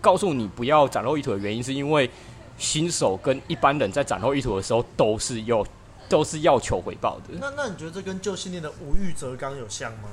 [0.00, 2.10] 告诉你不要展露意图的原因，是因为
[2.58, 5.64] 新手跟一般人在展露意图的时候都是要
[6.08, 7.38] 都是要求回报的。
[7.40, 10.08] 那那你觉得这跟旧信念的无欲则刚有像吗？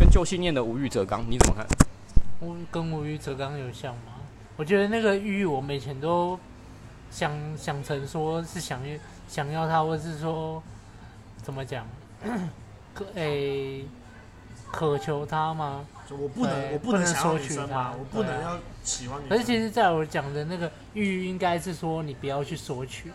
[0.00, 1.66] 跟旧信念的无欲则刚你怎么看？
[2.40, 4.12] 我跟无欲则刚有像吗？
[4.56, 6.40] 我觉得那个欲，我们以前都
[7.10, 10.62] 想想成说是想要想要他，或是说
[11.42, 11.86] 怎么讲？
[12.94, 13.86] 可诶、欸，
[14.72, 15.86] 渴求他吗？
[16.10, 19.28] 我不能，我不能索取他，我不能要喜欢你。
[19.28, 23.12] 可是其实，在我讲的那个欲，应该是说你不要去索取，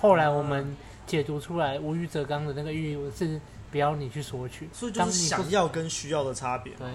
[0.00, 6.72] 后来我们解读出来，无欲则刚的那个欲是不要你去索取，所以就是想要跟需要的差别。
[6.74, 6.88] 对，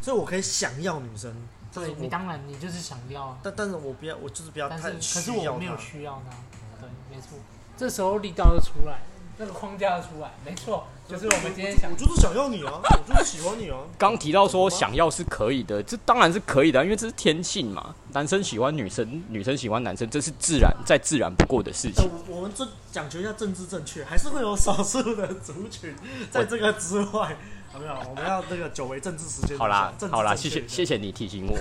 [0.00, 1.34] 所以我可以想要女生，
[1.74, 4.92] 对你当然你就是想要，但但是我不要，我就是不要太需要。
[4.92, 6.34] 可是我没有需要他，
[6.80, 7.38] 对，没错，
[7.76, 9.00] 这时候力道就出来。
[9.42, 13.76] 那个框架出来，没错， 就是我们今天想，我就是想要你啊， 我就是喜欢你啊。
[13.98, 17.92] 刚提到说想要是可以的，这当然是可以的，因为这是天性嘛。
[18.12, 22.08] 男生喜欢女生，女生喜欢男生，这是自然再自然不过的事情。
[22.28, 25.92] 我们这讲究一下政治正确，还是会有少数的族群
[26.30, 27.36] 在这个之外。
[27.72, 27.94] 好没有？
[28.10, 29.58] 我们要那个久违政治时间。
[29.58, 31.56] 好啦，好啦，谢谢谢谢你提醒我。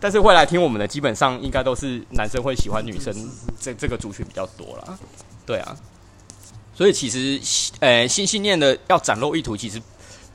[0.00, 3.14] 但是会来听我们的，基本上应该都是男生会喜欢女生，
[3.60, 4.98] 这这个族群比较多啦。
[5.44, 5.76] 对啊，
[6.74, 7.38] 所以其实，
[7.80, 9.80] 呃，新信念的要展露意图，其实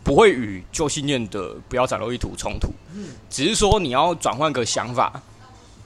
[0.03, 2.69] 不会与旧信念的不要展露意图冲突。
[3.29, 5.19] 只是说你要转换个想法，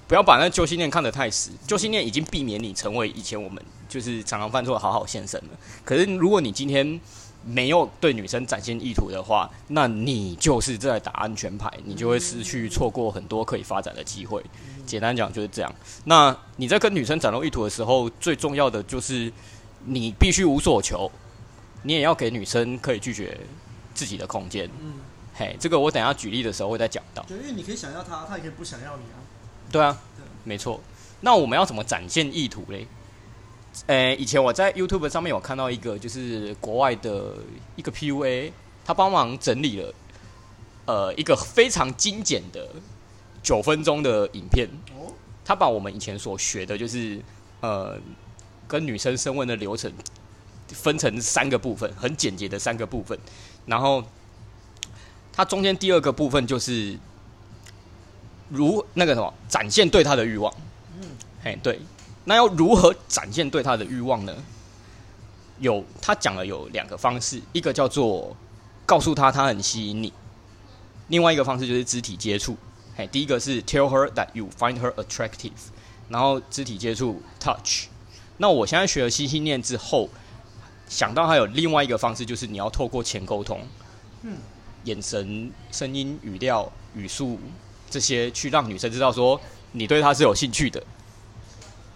[0.07, 1.51] 不要把那旧信念看得太死。
[1.65, 5.57] 旧信念已经避免你成为以前我们就是常常犯错的好好先生了。
[5.85, 6.99] 可是如果你今天，
[7.45, 14.43] 没有对女生展现意图的话，那你就是在打安全牌，你就会失去错过很多可以发展的机会。
[14.85, 15.73] 简单讲就是这样。
[16.03, 19.31] 那你在跟女生展露意图的时候，最重要的就是
[19.85, 21.09] 你必须无所求，
[21.83, 23.39] 你也要给女生可以拒绝
[23.93, 24.69] 自己的空间。
[24.81, 24.93] 嗯，
[25.33, 27.23] 嘿，这个我等一下举例的时候会再讲到。
[27.27, 29.17] 对，因为你可以想要她，她也可以不想要你啊。
[29.71, 30.81] 对啊，对，没错。
[31.21, 32.87] 那我们要怎么展现意图嘞？
[33.87, 37.35] 诶、欸，以前我在 YouTube 上面有看到一个，就是国外的
[37.75, 38.51] 一个 PUA，
[38.85, 39.93] 他帮忙整理了，
[40.85, 42.67] 呃，一个非常精简的
[43.41, 44.69] 九分钟的影片。
[45.45, 47.19] 他把我们以前所学的，就是
[47.61, 47.97] 呃，
[48.67, 49.91] 跟女生升温的流程，
[50.67, 53.17] 分成三个部分，很简洁的三个部分。
[53.65, 54.03] 然后，
[55.33, 56.95] 它中间第二个部分就是
[58.49, 60.53] 如那个什么，展现对他的欲望。
[61.01, 61.07] 嗯，
[61.43, 61.79] 哎，对。
[62.29, 64.35] 那要如何展现对他的欲望呢？
[65.57, 68.37] 有他讲了有两个方式，一个叫做
[68.85, 70.13] 告诉他他很吸引你，
[71.07, 72.55] 另外一个方式就是肢体接触。
[72.95, 75.71] 嘿，第一个是 tell her that you find her attractive，
[76.07, 77.87] 然后肢体接触 touch。
[78.37, 80.07] 那我现在学了新信念之后，
[80.87, 83.59] 想到还有另外一个方式，就是你要透过前沟通，
[84.21, 84.37] 嗯，
[84.83, 87.39] 眼神、声音、语调、语速
[87.89, 90.83] 这些，去让女生知道说你对她是有兴趣的。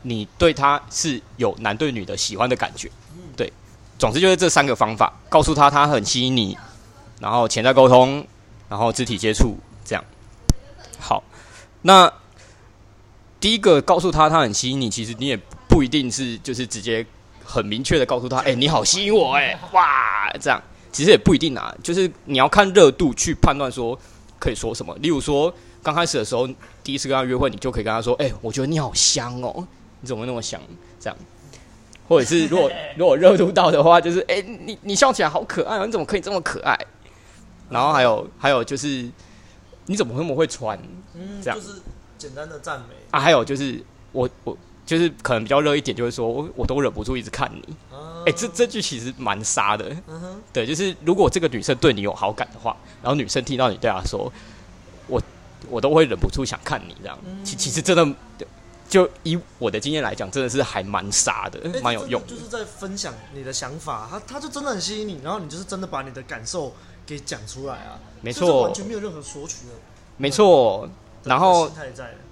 [0.04, 2.90] 你对他是有男对女的喜欢的感觉，
[3.36, 3.52] 对，
[3.98, 6.58] 总之就是这三个方法，告诉他他很吸引你，
[7.20, 8.26] 然后潜在沟通，
[8.70, 10.04] 然后肢体接触，这样。
[11.00, 11.24] 好，
[11.82, 12.12] 那
[13.40, 17.06] 第一个告诉他他很吸引你，其实你也不一定是就是直接
[17.44, 20.62] 很明确的告诉他，哎、欸，你好吸引我、欸，哎，哇，这样
[20.92, 23.98] 其实也不一定啊，就是你要看热度去判断说
[24.38, 24.96] 可以说什么。
[25.02, 26.48] 例如说刚开始的时候，
[26.84, 29.68] 第一次跟他约会，你就可以跟他说，哎、欸，我觉得你好香哦。
[30.04, 30.60] 你怎么会那么想
[31.00, 31.18] 这样？
[32.06, 36.78] 或者是如果 如果热度到的话，就是哎、欸，你你笑起来好可爱哦，你怎么可以这么可爱？
[37.70, 39.10] 然后还有还有就是
[39.86, 40.78] 你怎么那么会穿？
[41.14, 41.80] 嗯，这样就是
[42.18, 43.20] 简单的赞美啊。
[43.22, 47.74] 还有就是我我就是可能比较热一点，就是说我我都忍不住一直看你。
[47.94, 49.90] 哎、欸，这这句其实蛮杀的。
[50.52, 54.30] 对，就是如果这个女生对你有好感的话，然后女生听到你对她说，
[55.08, 55.22] 我
[55.70, 57.18] 我都会忍不住想看你这样。
[57.46, 58.06] 其其实真的。
[58.94, 62.28] 就以我的经验来讲，真的是还蛮傻的，蛮、欸、有用的。
[62.28, 66.72] 就是在分享你的想法，他他就真的很吸引你，然后你就是真的把你的感受
[67.04, 68.00] 给讲出来啊。
[68.22, 69.74] 没错，完全没有任何索取的。
[70.18, 70.88] 没错，
[71.24, 71.72] 然后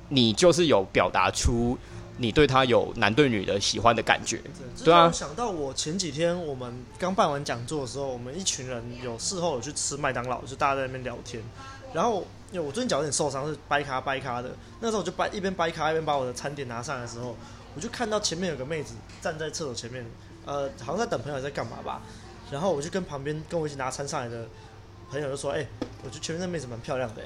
[0.10, 1.76] 你就是有表达出
[2.17, 4.38] 你对他有男对女的喜欢的感觉。
[4.38, 5.08] 对，对啊。
[5.08, 11.41] 我想到我前几天我们刚办完讲座的时候，我们一群人有事后有去吃麦当劳，就大家在那边聊天，
[11.94, 12.26] 然后。
[12.52, 14.52] 因为我最近脚有点受伤，是掰咖掰咖的。
[14.82, 17.34] 那时候我就掰一边掰咖一边把我的餐点拿上来的时候，
[17.74, 20.06] 我就看到前面有个妹子站在厕所前面，
[20.46, 22.02] 呃，好像在等朋友在干嘛吧。
[22.52, 24.46] 然后我就跟旁边跟我一起拿餐上来的
[25.10, 25.66] 朋友就说：“哎、
[26.04, 27.22] 我觉得前面那妹子蛮漂亮的。”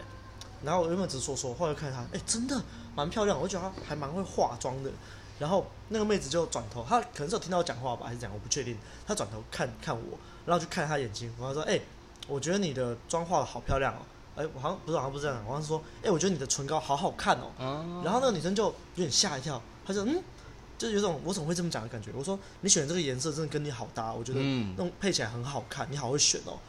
[0.64, 2.62] 然后我原本只是说说，后来看她，哎、真的
[2.94, 4.92] 蛮漂亮，我觉得她还蛮会化妆的。
[5.40, 8.78] 然后那个妹子就转头，她可能是有听到我讲话吧，还是怎样，我不确定。
[9.08, 11.80] 她转头看看我，然后就看她眼睛，然后说：“哎、
[12.28, 13.98] 我觉得你的妆化的好漂亮哦。”
[14.36, 15.42] 哎、欸，我好像不是，好像不是这样。
[15.46, 17.52] 我好像是说，哎、欸，我觉得你的唇膏好好看哦。
[17.60, 20.22] 嗯、然后那个女生就有点吓一跳，她说，嗯，
[20.78, 22.12] 就是有种我怎么会这么讲的感觉。
[22.14, 26.60] 我说，你选这个颜色真的跟你好搭，我觉得那种配起来很好看，你好会选哦。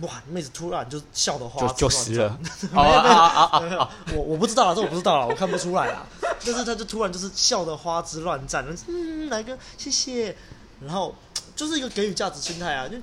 [0.00, 2.38] 哇，妹子突然就笑得花枝乱颤了。
[2.72, 6.04] 没有没有没有，我我不知道啊，这我不知道啊，我看不出来啊。
[6.44, 10.36] 但是她就突然就是笑得花枝乱颤，嗯，来个谢谢，
[10.80, 11.14] 然后
[11.54, 12.96] 就是一个给予价值心态啊，就。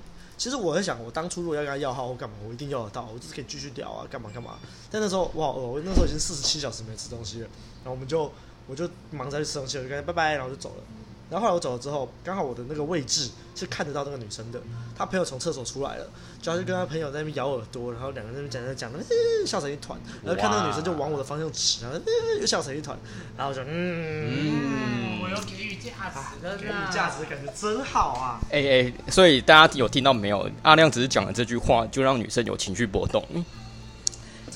[0.44, 4.60] 其实我在想，我当初如果要跟他要号或干嘛，我一定要得到，我就是可以继续聊啊，干嘛干嘛。
[4.92, 7.48] 但那时候我好饿，我那时候已经四十七小时没吃东西了，
[7.82, 8.30] 然后我们就
[8.68, 10.84] 我就忙着去吃东西，我就跟他拜拜，然后就走了。
[11.30, 14.62] 然后后来我走了之后，刚好我的那个位置是看得到那个女生的，
[14.96, 16.08] 她朋友从厕所出来了，
[16.42, 20.00] 就要去跟她朋友在那边咬耳朵，然后两个人在那边讲讲，呃，笑成一团。
[20.24, 22.00] 然后看那个女生就往我的方向指，然后
[22.40, 22.98] 又笑成一团，
[23.36, 28.40] 然后我就嗯，嗯，我要给予价值了，给予价值感觉真好啊！
[28.52, 30.48] 哎哎，所以大家有听到没有？
[30.62, 33.26] 阿亮只是讲了这句话，就让女生有情绪波动。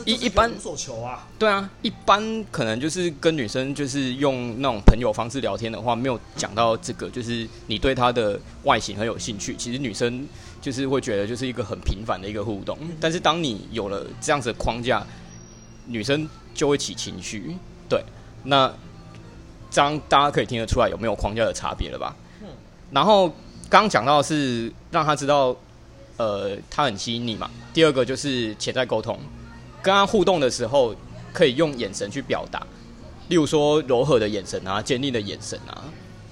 [0.05, 9.55] 一一般无所求啊，对啊，一般可能就是跟女生就是用那种朋友方式聊天的话，没有讲到这个，就是你对她的外形很有兴趣。
[9.55, 10.27] 其实女生
[10.62, 15.05] 就是会觉得就是一个很平凡的一个互动，但是当你有了这样子的框架，
[15.86, 17.55] 女生就会起情绪。
[17.89, 18.03] 对，
[18.43, 18.73] 那
[19.69, 22.15] 这样大家可以听得出来有没有框架的差别了吧？
[22.91, 23.27] 然后
[23.69, 25.55] 刚刚讲到的是让她知道，
[26.17, 27.49] 呃，他很吸引你嘛。
[27.73, 29.19] 第二个就是潜在沟通。
[29.82, 30.94] 跟他互动的时候，
[31.34, 32.66] 可以用眼神去表达，
[33.30, 35.84] 例如说柔和的眼神啊，坚定的眼神啊，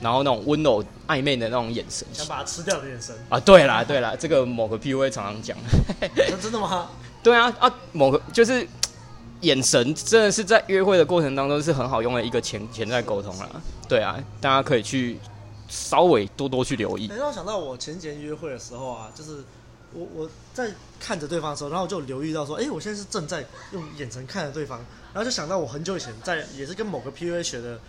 [0.01, 3.39] 然后那种温柔暧昧的那种眼神，想把它吃掉的眼神啊。
[3.39, 5.57] 对啦，对啦，这个某个 PUA 常常讲。
[6.41, 6.89] 真的吗？
[7.23, 8.67] 对啊啊，某个就是
[9.41, 13.49] 眼神，真的是在约会的过程当中是很好用的一个潜潜在沟通啦。
[13.87, 15.19] 对啊，大家可以去
[15.67, 17.07] 稍微多多去留意。
[17.15, 19.43] 让我想到我前几天约会的时候啊，就是。
[19.95, 24.79] 我我在看着对方的时候，然后我就留意到说，哎、我现在是正在用眼神看着对方，
[25.13, 27.79] 然后就想到我很久以前在也是跟某个 PUA 学的，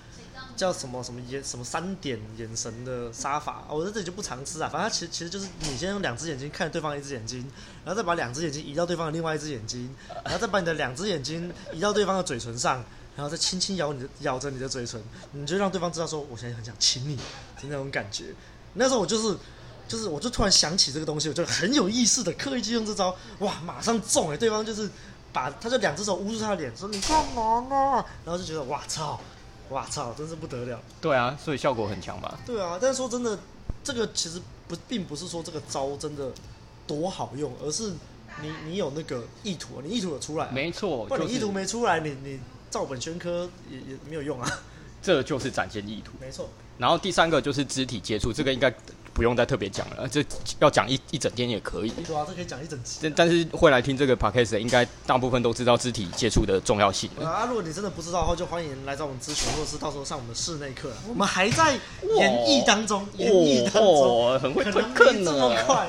[0.56, 7.44] 叫什么什么眼什么三点眼神的杀法，我在这里就不尝试啊，反正其其实就是你先用两只眼睛看着对方一只眼睛，
[7.84, 9.92] 然后再把两只眼睛移到对方的另外一只眼睛，
[10.24, 12.84] 然后再把你的两只眼睛移到对方的嘴唇上，
[13.16, 17.16] 然后再轻轻咬你的咬着你的嘴唇，你就让对方知道说，我现在很想亲你，
[17.60, 18.26] 就那种感觉。
[18.74, 19.36] 那时候我就是。
[19.88, 24.36] 就是，我就突然想起这个东西，我就很有意识的刻意去用这招，哇，马上中哎！
[24.36, 24.90] 对方就是
[25.32, 28.04] 把他就两只手捂住他的脸，说你干嘛呢？
[28.24, 29.20] 然后就觉得哇操，
[29.70, 30.80] 哇操，真是不得了。
[31.00, 32.36] 对啊，所以效果很强吧？
[32.44, 33.38] 对啊，但是说真的，
[33.84, 36.32] 这个其实不并不是说这个招真的
[36.86, 37.92] 多好用，而是
[38.42, 41.06] 你你有那个意图，你意图有出来，没错。
[41.06, 44.50] 不，你意图没出来，你你照本宣科也也没有用啊。
[45.00, 46.48] 这就是展现意图，没错。
[46.76, 48.74] 然后第三个就是肢体接触，这个应该。
[49.16, 50.22] 不用再特别讲了，这
[50.58, 51.88] 要讲一一整天也可以。
[52.06, 52.98] 对啊，这可以讲一整集。
[53.02, 57.08] 但但是会来听这个 podcast 的，应该大部分都知道肢体接触的重要性。
[57.24, 60.90] 啊，如果你真的不知道的话，就欢迎来找我们咨询，或者是到时候上我们的室内课。
[61.08, 61.72] 我们还在
[62.18, 65.24] 演绎当中，演绎当中，很会推课呢。
[65.24, 65.88] 这么快，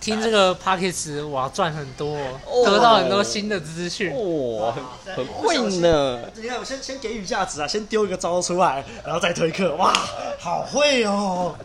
[0.00, 2.16] 听这个 podcast 哇，赚很多，
[2.64, 4.12] 得到很多新的资讯。
[4.60, 4.72] 哇，
[5.04, 6.20] 很很会呢。
[6.36, 9.74] 你看，我先先给予价值啊，先丢一个招出来，然后再推课。
[9.74, 9.92] 哇，
[10.38, 11.56] 好会哦。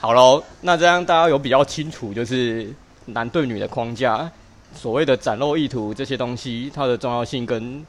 [0.00, 2.72] 好喽，那这样大家有比较清楚，就是
[3.04, 4.32] 男对女的框架，
[4.74, 7.84] 所谓的展露意图这些东西，它的重要性跟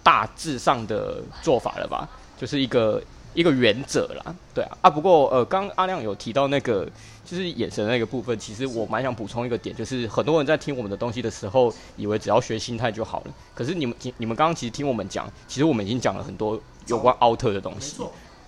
[0.00, 2.08] 大致上的做法了吧？
[2.38, 3.02] 就是一个
[3.34, 4.88] 一个原则啦，对啊啊。
[4.88, 6.88] 不过呃，刚阿亮有提到那个
[7.24, 13.34] 就是眼神那个部分，其实我蛮想补充一个点，就是很多人在听我们的东西的时候，以为只要学心态就好了。
[13.52, 17.96] 可是你们你们刚刚其实听我们讲，其实我们已经讲了很多有关 outer 的东西，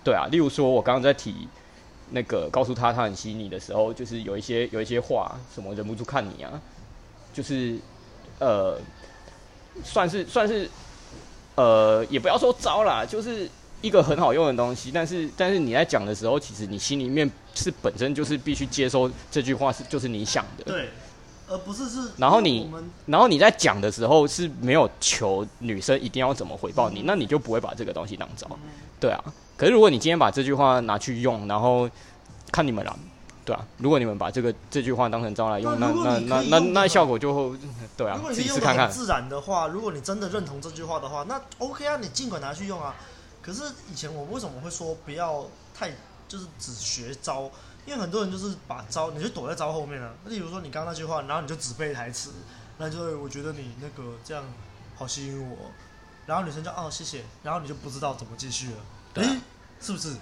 [0.04, 0.28] 对啊。
[0.30, 1.48] 例如说，我刚刚在提。
[2.10, 6.60] 那个告诉他他很吸引你的时候，就是有一些有一些话，什么忍不住看你啊，
[7.32, 7.78] 就是
[8.38, 8.78] 呃，
[9.84, 10.68] 算是算是
[11.54, 13.48] 呃，也不要说招啦，就是
[13.80, 14.90] 一个很好用的东西。
[14.92, 20.88] 但是但是你在讲的时候，其实你心里面是本身就是必须接收这句话是就是你想的，对，
[21.48, 22.10] 而不是是。
[22.16, 22.70] 然后你
[23.06, 28.48] 然后你在讲的时候是没有求女生一定要怎么回报你，那你就不会把这个东西当招，
[28.98, 29.22] 对啊。
[29.60, 31.86] 可是，如果你今天把这句话拿去用，然后
[32.50, 32.96] 看你们啦，
[33.44, 33.62] 对啊。
[33.76, 37.58] 如果你们把这个这句话当成招来用，那那那那那效果就会
[37.94, 38.16] 对啊。
[38.16, 38.90] 如果你用看看。
[38.90, 42.94] 自然的话，如果你真的认同这句话的话，那 OK 啊，你尽管拿去用啊。
[43.42, 45.44] 可是以前我为什么会说不要
[45.74, 45.90] 太
[46.26, 47.50] 就是只学招？
[47.84, 50.10] 因为很多人就是把招，你就躲在招后面啊。
[50.24, 52.30] 例如说你刚刚那句话，然后你就只背台词，
[52.78, 54.42] 那就会我觉得你那个这样
[54.96, 55.70] 好吸引我，
[56.24, 58.78] 然后女生就哦谢谢，然后你就不知道怎么继续了。
[59.12, 59.24] 对、
[59.80, 60.16] 是不是？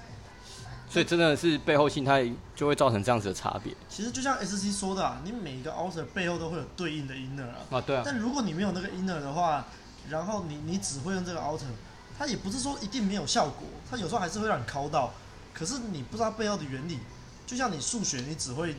[0.90, 3.77] 所以真的是背后心态就会造成这样子的差别。
[3.90, 7.57] 其实就像 S C 说的啊，你每一个 outer 背后都会有对应的 inner 啊。
[7.70, 8.03] 啊，对啊。
[8.05, 9.66] 但如果你没有那个 inner 的话，
[10.09, 11.64] 然后你你只会用这个 outer，
[12.18, 15.12] 它也不是说一定没有效果，它有时候还是会让你抠到。
[15.53, 16.98] 可是你不知道背后的原理，
[17.46, 18.74] 就像你数学，你只会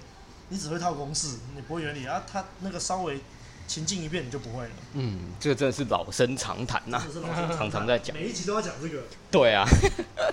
[0.50, 2.24] 你只会套公式，你不会原理啊。
[2.26, 3.22] 它那个稍微。
[3.70, 4.72] 情境一遍你就不会了。
[4.96, 9.04] 嗯，这个真的是老生常谈呐、啊，常常在讲，每一集都要讲这个。
[9.30, 9.64] 对啊，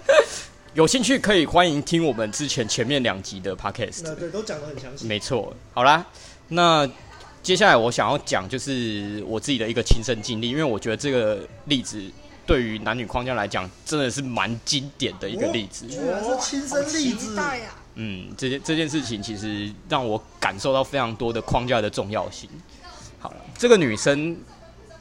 [0.73, 4.15] 有兴趣可以欢迎听我们之前前面两集的 podcast。
[4.17, 5.07] 对，都讲的很详细。
[5.07, 6.05] 没错，好啦，
[6.49, 6.89] 那
[7.43, 12.03] 接下来我想要讲就是我自己的一个亲身经历，因为我觉得这个例子
[12.47, 15.87] 对于男女框架来讲，真的是蛮经典的一个例子。
[15.87, 17.39] 居然是亲身例子。
[17.99, 22.49] 嗯，这件这件事情其实让我感受到非常多的框架的重要性。
[23.19, 24.37] 好了，这个女生，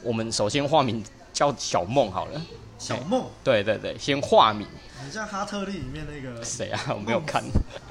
[0.02, 1.02] 我们首先化名
[1.32, 2.40] 叫小梦好了。
[2.78, 3.24] 小梦。
[3.42, 4.66] 对对对，先化名。
[5.04, 6.80] 你像哈特利里面那个谁啊？
[6.88, 7.42] 我没有看。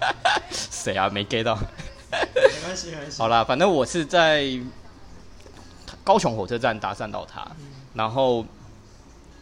[0.52, 1.10] 谁啊？
[1.10, 1.56] 没 get 到。
[1.56, 3.18] 没关系，没关系。
[3.18, 4.46] 好啦，反正我是在
[6.04, 8.46] 高雄火车站搭讪到她，嗯、然后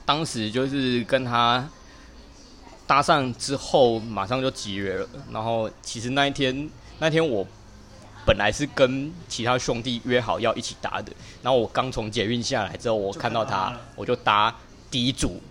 [0.05, 1.67] 当时就是跟她。
[2.85, 5.07] 搭讪之后，马上就集约了。
[5.31, 6.69] 然后，其实那一天，
[6.99, 7.47] 那天我
[8.25, 11.11] 本来是跟其他兄弟约好要一起搭的。
[11.41, 14.53] 然后我刚从捷运下来之后，我看到他，我就搭
[14.89, 15.41] 第一组。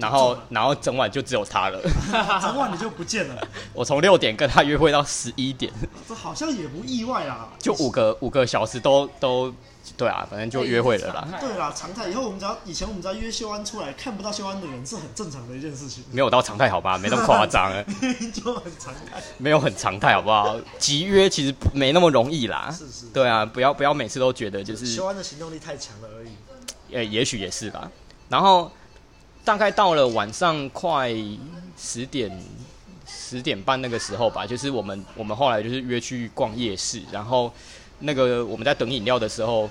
[0.00, 1.80] 然后，然后整晚就只有他了。
[2.40, 3.48] 整晚你就不见了。
[3.74, 5.72] 我从六点跟他约会到十一点。
[6.08, 7.50] 这好像也不意外啊。
[7.58, 9.52] 就五个五个小时都都。
[9.96, 11.26] 对啊，反正就约会了啦。
[11.40, 12.08] 对啦，常态。
[12.08, 16.04] 以后我们只要以前我们只要约秀安出来，看不到秀安的人是很正常的一件事情。
[16.12, 17.72] 没有到常态，好吧，没那么夸张。
[18.32, 19.20] 就很常态。
[19.38, 20.54] 没有很常态，好不好？
[20.78, 22.70] 集约其实没那么容易啦。
[22.70, 23.06] 是是。
[23.06, 26.30] 对啊，不要不要每次都觉得就是秀安的行动力太强了而已。
[26.88, 27.90] 也也许也是吧。
[28.28, 28.70] 然后
[29.44, 31.14] 大概到了晚上快
[31.78, 32.30] 十点
[33.06, 37.52] 十点半那个时候吧，就是我们我们后来就是约去逛夜市，然后。
[38.02, 39.64] 那个我们在等饮料的时候，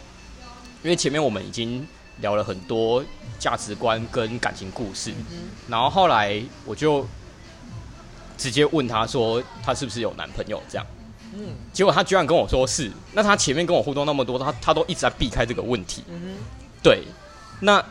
[0.84, 1.84] 因为前面我们已经
[2.18, 3.04] 聊了很多
[3.40, 5.12] 价值观跟感情故事，
[5.68, 7.04] 然后后来我就
[8.38, 10.86] 直接问他说，他是不是有男朋友这样？
[11.34, 12.92] 嗯，结果他居然跟我说是。
[13.14, 16.04] 那他前面跟我互动那么多，他他都一直在避开这个问题。
[16.84, 17.02] 对，
[17.60, 17.84] 那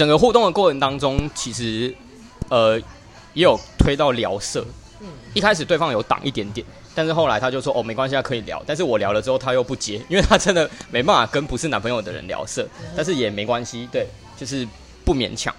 [0.00, 1.94] 整个互动的过程当中，其实
[2.48, 2.78] 呃
[3.34, 4.64] 也有推到聊色。
[5.00, 6.66] 嗯一开始对方有挡一点点。
[6.94, 8.62] 但是后来他就说哦，没关系，他可以聊。
[8.66, 12.66] 但是我聊了之后他又不接，因为他真的没办法跟不是男朋友的人聊色。
[12.96, 14.06] 但是也没关系，对，
[14.38, 14.66] 就是
[15.04, 15.54] 不勉强。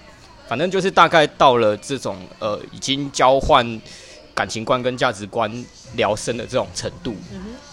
[0.48, 3.80] 反正就是大概到了这种呃已经交换
[4.34, 5.52] 感情观跟价值观
[5.96, 7.16] 聊深的这种程度，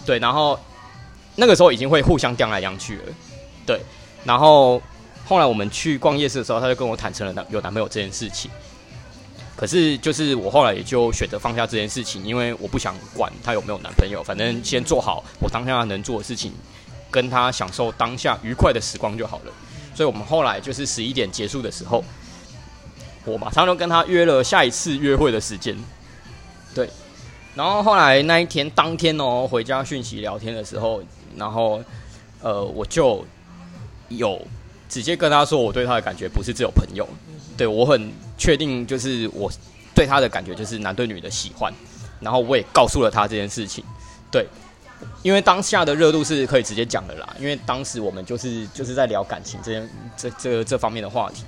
[0.05, 0.19] 对。
[0.19, 0.57] 然后
[1.35, 3.03] 那个时候已经会互相刁来刁去了，
[3.65, 3.79] 对。
[4.23, 4.79] 然后
[5.29, 8.49] 后来我们去逛夜市的时候，他就跟我坦诚了男有男朋友这件事情。
[9.55, 16.51] 可是，就是我后来也就选择放下这件事情，因为我不想管他有没有男朋友，反正先做好我当下能做的事情，
[17.11, 19.53] 跟他享受当下愉快的时光就好了。
[19.93, 22.03] 所以我们后来就是十一点结束的时候，
[23.23, 25.77] 我马上就跟他约了下一次约会的时间。
[26.73, 26.89] 对，
[27.53, 31.03] 然后后来那一天当天哦，回家讯息聊天的时候，
[31.37, 31.79] 然后
[32.41, 33.23] 呃，我就
[34.07, 34.41] 有
[34.89, 37.07] 直接跟他说，我对他的感觉不是只有朋友，
[37.55, 38.11] 对我很。
[38.39, 39.51] 确定就是我
[39.93, 41.73] 对他的感觉就是男对女的喜欢，
[42.21, 43.83] 然后我也告诉了他这件事情，
[44.31, 44.47] 对，
[45.23, 51.43] 因为当下的热度是可以直接讲的啦，因为当时我们就是就是在聊感情这件这这这方面的话题，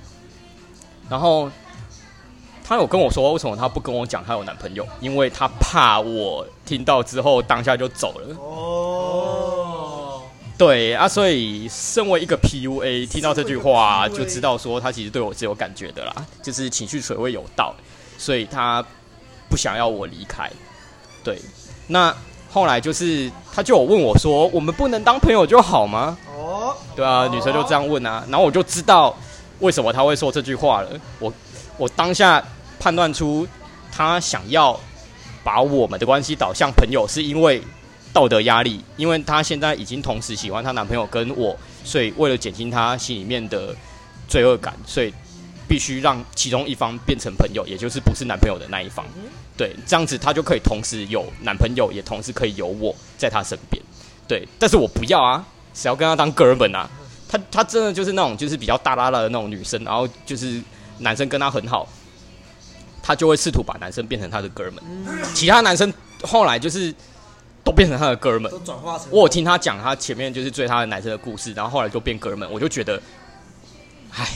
[1.08, 1.50] 然后
[2.62, 8.36] 他有跟我说为什么他不跟我讲他有男朋友，因为他怕我听到之后当下就走了。
[10.64, 17.74] 对啊，所以身为一个 PUA，听到这句话就知道说他其实对我是有感觉的啦，就是情绪水位有到，
[18.16, 18.80] 所以他
[19.50, 20.48] 不想要我离开。
[21.24, 21.36] 对，
[21.88, 22.14] 那
[22.48, 29.12] 后来就是他就有问我说：“我们不能当朋友就好吗？”哦，对啊，女生就这样问啊，然后我就知道
[29.58, 30.90] 为什么他会说这句话了。
[31.18, 31.32] 我
[31.76, 32.40] 我当下
[32.78, 33.44] 判断出
[33.90, 34.78] 他想要
[35.42, 37.60] 把我们的关系导向朋友，是因为。
[38.12, 43.74] 道德压力，因为她现在已经同时喜欢她男朋友跟我，所以为了减轻她心里面的
[44.28, 45.12] 罪恶感，所以
[45.66, 49.06] 必须让其中一方变成朋友，也就是不是男朋友的那一方。
[49.56, 53.82] 对，这样子她就可以同时有男朋友，也同时可以有我在她身边。
[54.28, 56.88] 对，但是我不要啊，谁要跟她当哥们啊？
[57.26, 60.62] 她她真的就是那种就是比较大拉拉的那种女生，然后就是
[60.98, 61.88] 男生跟她很好，
[63.02, 64.82] 她就会试图把男生变成她的哥们。
[65.34, 65.90] 其他男生
[66.22, 66.94] 后来就是。
[67.64, 69.06] 都变成他的哥们，都转化成。
[69.10, 73.00] 我有听他讲他前面就是追他的男生的故事，然后后来就变哥们，我就觉得，
[74.10, 74.26] 唉，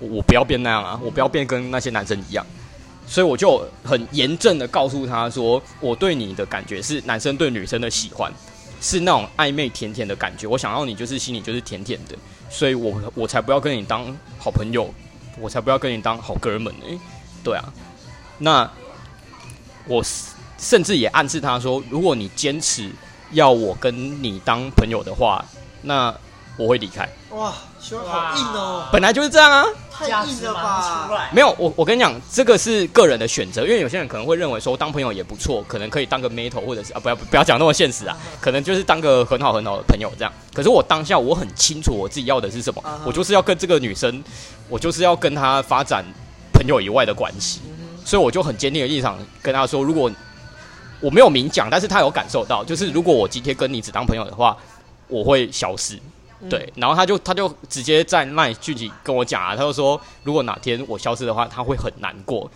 [0.00, 2.44] 我不要变那样啊，我不要变跟那些男生一样，
[3.06, 8.32] 所以我就很严正的告诉他说，我对你的感觉是男生对女生的喜欢，
[8.80, 12.16] 是那种暧昧甜甜的感觉，我想要你就是心里就是甜甜的，
[12.50, 14.04] 所以我我才不要跟你当
[14.36, 14.92] 好朋友，
[15.38, 17.00] 我才不要跟你当好哥们呢，
[17.44, 17.72] 对啊，
[18.36, 18.68] 那
[19.86, 20.33] 我是。
[20.58, 22.90] 甚至也暗示他说：“如果你坚持
[23.32, 25.44] 要我跟你当朋友的话，
[25.82, 26.14] 那
[26.56, 27.08] 我会离开。
[27.30, 28.88] 哇，修好硬哦！
[28.92, 31.28] 本来就是这样啊，太硬了吧？
[31.32, 40.32] 没有，我我跟你讲，这个是个人的选择，因为有些人可能会认为说当朋友也不错，可能可以当个妹头，或者是啊，不要不要讲那么现实啊，可能就是当个很好很好的朋友这样。
[40.52, 44.22] 可是我当下我很清楚我自己要的是什么，我就是要跟这个女生，
[44.68, 46.04] 我就是要跟她发展
[46.52, 47.60] 朋友以外的关系，
[48.04, 50.08] 所以我就很坚定的立场跟她说，如果
[51.04, 54.56] 我没有明讲，但是他有感受到，就是如果我今天跟你只当朋友的话，
[55.06, 55.98] 我会消失。
[56.48, 62.50] 对，然后他就他就直接在那里具体跟我讲啊，他就说，如果哪天我消失的话，他会很难过。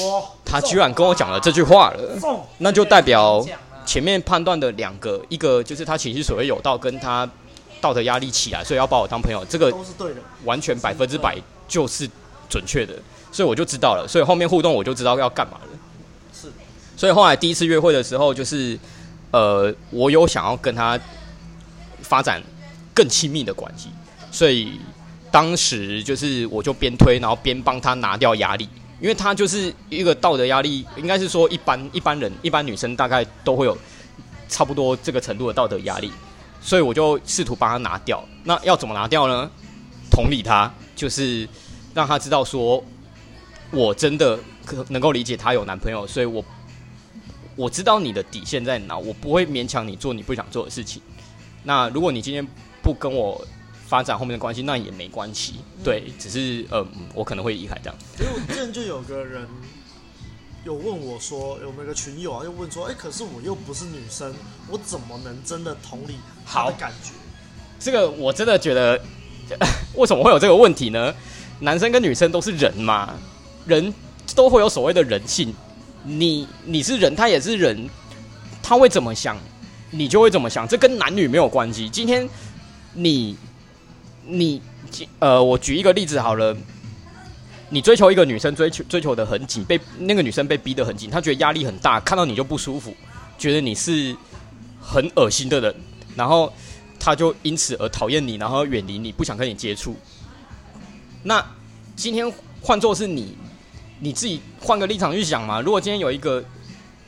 [0.00, 0.22] 哇！
[0.44, 2.20] 他居然跟我讲了这句话了，
[2.58, 3.42] 那就代表
[3.86, 7.28] 前面判断的两个，一个就是他情绪所谓有道，跟他
[7.80, 11.36] 道德压力起来，所以要把我当朋友，这个都是对的，完全百分之百
[11.66, 12.08] 就是
[12.48, 12.94] 准确的，
[13.32, 15.78] 所以我就知道了，所以后面互动我就知道要干嘛了。
[16.32, 16.50] 是，
[16.98, 18.78] 所以后来第一次约会的时候，就是
[19.30, 21.00] 呃，我有想要跟他
[22.02, 22.42] 发展。
[22.94, 23.90] 更亲密的关系，
[24.32, 24.80] 所以
[25.30, 28.68] 当时就是我就边推，然后边帮他拿掉压力，
[29.00, 33.78] 因为他就是一个道德压力，应该是说一般一般人一般女生大概都会有
[34.48, 36.10] 差不多这个程度的道德压力，
[36.60, 38.20] 所以我就试图帮他拿掉。
[38.42, 39.48] 那要怎么拿掉呢？
[40.10, 41.48] 同理他，就是
[41.94, 42.82] 让他知道说，
[43.70, 44.36] 我真的
[44.66, 46.44] 可能够理解他有男朋友，所以我
[47.58, 51.02] 我知道你的底线在哪，我不会勉强你做你不想做的事情。
[51.64, 52.46] 那如果你今天
[52.80, 53.44] 不跟我
[53.88, 55.56] 发展后面的关系，那也没关系。
[55.82, 57.98] 对，只是呃，我可能会离开这样。
[58.20, 59.44] 因为我之前就有个人
[60.64, 64.32] 有问我说，有没有个群友啊，又问说，哎、欸，可是我又不是女生，
[64.70, 66.14] 我怎么能真的同理
[66.46, 67.10] 他的感觉？
[67.80, 69.02] 这个我真的觉得，
[69.96, 71.12] 为什么会有这个问题呢？
[71.58, 73.14] 男生跟女生都是人嘛，
[73.66, 73.92] 人
[74.36, 75.52] 都会有所谓的人性。
[76.08, 77.88] 你你是人，他也是人，
[78.62, 79.36] 他会怎么想，
[79.90, 80.66] 你就会怎么想。
[80.66, 81.88] 这跟男女没有关系。
[81.88, 82.28] 今天。
[82.94, 83.36] 你，
[84.24, 84.60] 你，
[85.20, 86.56] 呃，我举一个例子好了。
[87.68, 92.92] 你追求一个女生，追求追求的很紧，被那个女生被逼得很紧，她觉得压力很大，看到你就不舒服，
[93.38, 94.16] 觉得你是
[94.80, 95.72] 很恶心的人，
[96.16, 96.52] 然后
[96.98, 99.94] 她就因此而讨厌你，然后远离你，不想跟你接触。
[101.22, 101.44] 那
[101.94, 103.36] 今天换作是你，
[104.00, 105.60] 你自己换个立场去想嘛。
[105.60, 106.44] 如果今天有一个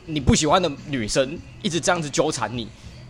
[0.06, 2.68] 你不喜欢的女生一直这样子纠缠你，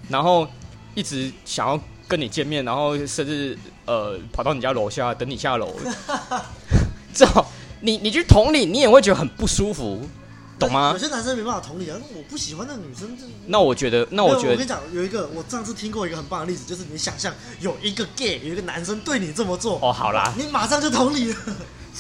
[0.09, 0.47] 然后
[0.95, 1.81] 一直想要。
[2.11, 5.73] 跟你见面，然后甚至呃跑到你家楼下等你下楼，
[7.15, 7.25] 这
[7.83, 10.03] 你你去同理，你也会觉得很不舒服，
[10.59, 10.91] 懂吗？
[10.93, 13.17] 有些男生没办法同理啊，我不喜欢那女生。
[13.47, 21.37] 那我觉得，那我觉得，我跟你讲，有一个我上次听过一个很棒的例子，就是你想象有一个 gay，有一个男生对你这么做，哦，好啦，你马上就同理了，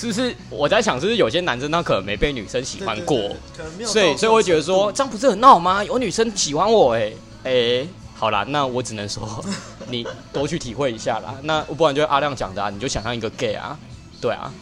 [0.00, 0.34] 是不是？
[0.48, 5.84] 我在想，是不是有些男生他可能没被女生喜欢过，对对对，可能没有，所以所以我会觉得说，这样不是很闹吗？
[5.84, 7.86] 有女生喜欢我，欸，哎哎。
[8.14, 9.42] 好啦，那我只能说，
[9.88, 11.34] 你多去体会一下啦。
[11.44, 13.78] 那不然就阿亮讲的啊，你就想象一个 gay 啊，
[14.20, 14.52] 对啊。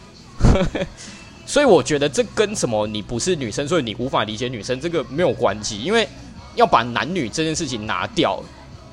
[1.45, 5.83] 所以我觉得这跟什么你不是女生，所以你无法理解女生这个没有关系。
[5.83, 6.07] 因为
[6.55, 8.41] 要把男女这件事情拿掉，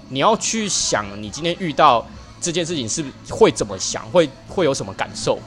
[0.08, 2.04] 你要去想你今天遇到
[2.40, 5.38] 这件事情是会怎么想，会会有什么感受。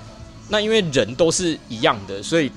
[0.50, 2.52] 那因为人都是一样的，所以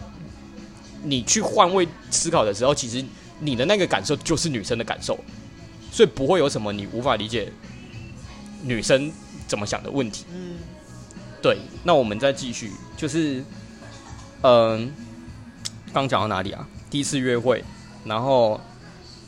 [1.05, 3.05] 你去换位思考的时候，其实
[3.41, 5.19] 你的那个感受就是女生的感受。
[5.95, 7.53] 所以不会有什么你无法理解
[8.63, 9.13] 女生
[9.47, 10.25] 怎么想的问题。
[10.33, 10.57] 嗯，
[11.43, 11.59] 对。
[11.85, 13.45] 那我们再继续，就是，
[14.41, 14.91] 嗯，
[15.93, 16.67] 刚讲到哪里啊？
[16.89, 17.63] 第一次约会，
[18.07, 18.59] 然后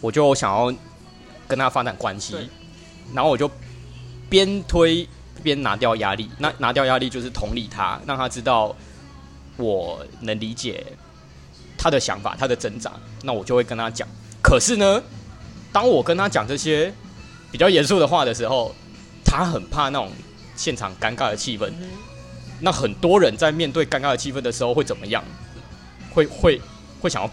[0.01, 0.75] 我就想要
[1.47, 2.35] 跟他发展关系，
[3.13, 3.51] 然后我就
[4.31, 5.07] 边推
[5.43, 6.31] 边拿掉压力。
[6.39, 8.75] 那拿掉压力就是同理他，让他知道
[9.57, 10.85] 我能理解
[11.77, 12.93] 他的想法、他的挣扎。
[13.23, 14.07] 那我就会跟他讲。
[14.43, 15.03] 可是呢，
[15.73, 16.93] 当我跟他讲这些
[17.51, 18.75] 比较严肃的话的时候，
[19.25, 20.11] 他很怕那种
[20.57, 21.73] 现场尴尬的气氛。
[22.61, 25.23] 那很多人在面对尴尬的气氛的时候会怎么样？
[26.13, 26.61] 会会
[27.01, 27.31] 会想要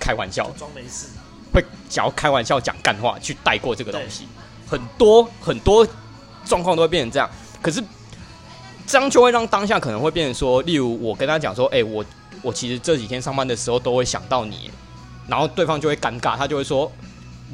[0.00, 1.06] 开玩笑，装没事，
[1.52, 4.26] 会想要开玩笑讲干话去带过这个东西。
[4.66, 5.86] 很多很多
[6.44, 7.30] 状况都会变成这样。
[7.64, 7.82] 可是
[8.86, 12.04] 这样就会让当下可能会变成说，例如我跟他讲说：“哎，我
[12.42, 14.70] 我其实这几天上班的时候都会想到你。”
[15.26, 16.92] 然后对方就会尴尬，他就会说。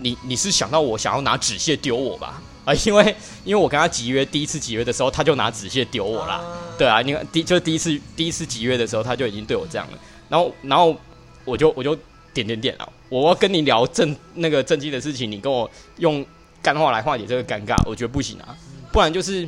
[0.03, 2.41] 你你是想到我想要拿纸屑丢我吧？
[2.65, 6.41] 啊， 因为因为我跟他集约第一次集约的时候，他就拿纸屑丢我啦。
[6.79, 9.99] 对啊，你看第就是第一次第一次集约的时候，他就已经对我这样了。
[10.29, 10.97] 然后然后
[11.45, 11.95] 我就我就
[12.33, 16.25] 点点点啊，我要跟你聊正那个正经的事情，你跟我用
[16.63, 18.57] 干话来化解这个尴尬，我觉得不行啊。
[18.93, 19.47] 不然就是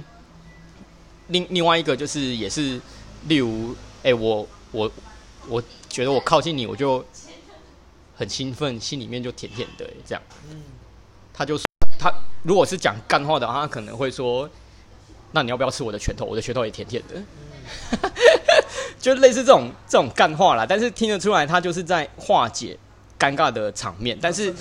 [1.29, 2.81] 另另外一个就是也是
[3.29, 4.91] 例如，哎、欸，我我
[5.49, 7.05] 我觉得我靠近你，我就。
[8.15, 10.23] 很兴奋，心里面就甜甜的这样。
[10.49, 10.63] 嗯，
[11.33, 11.65] 他就说
[11.99, 12.13] 他
[12.45, 14.49] 如果是讲干话的话，他可能会说
[15.33, 16.27] ：“那你要不要吃我的拳头？
[16.27, 17.21] 我的拳头也甜甜的。
[19.01, 22.79] 就类似这种这种干话啦，但是听得出来他就是在化解
[23.19, 24.17] 尴尬的场面。
[24.21, 24.55] 但是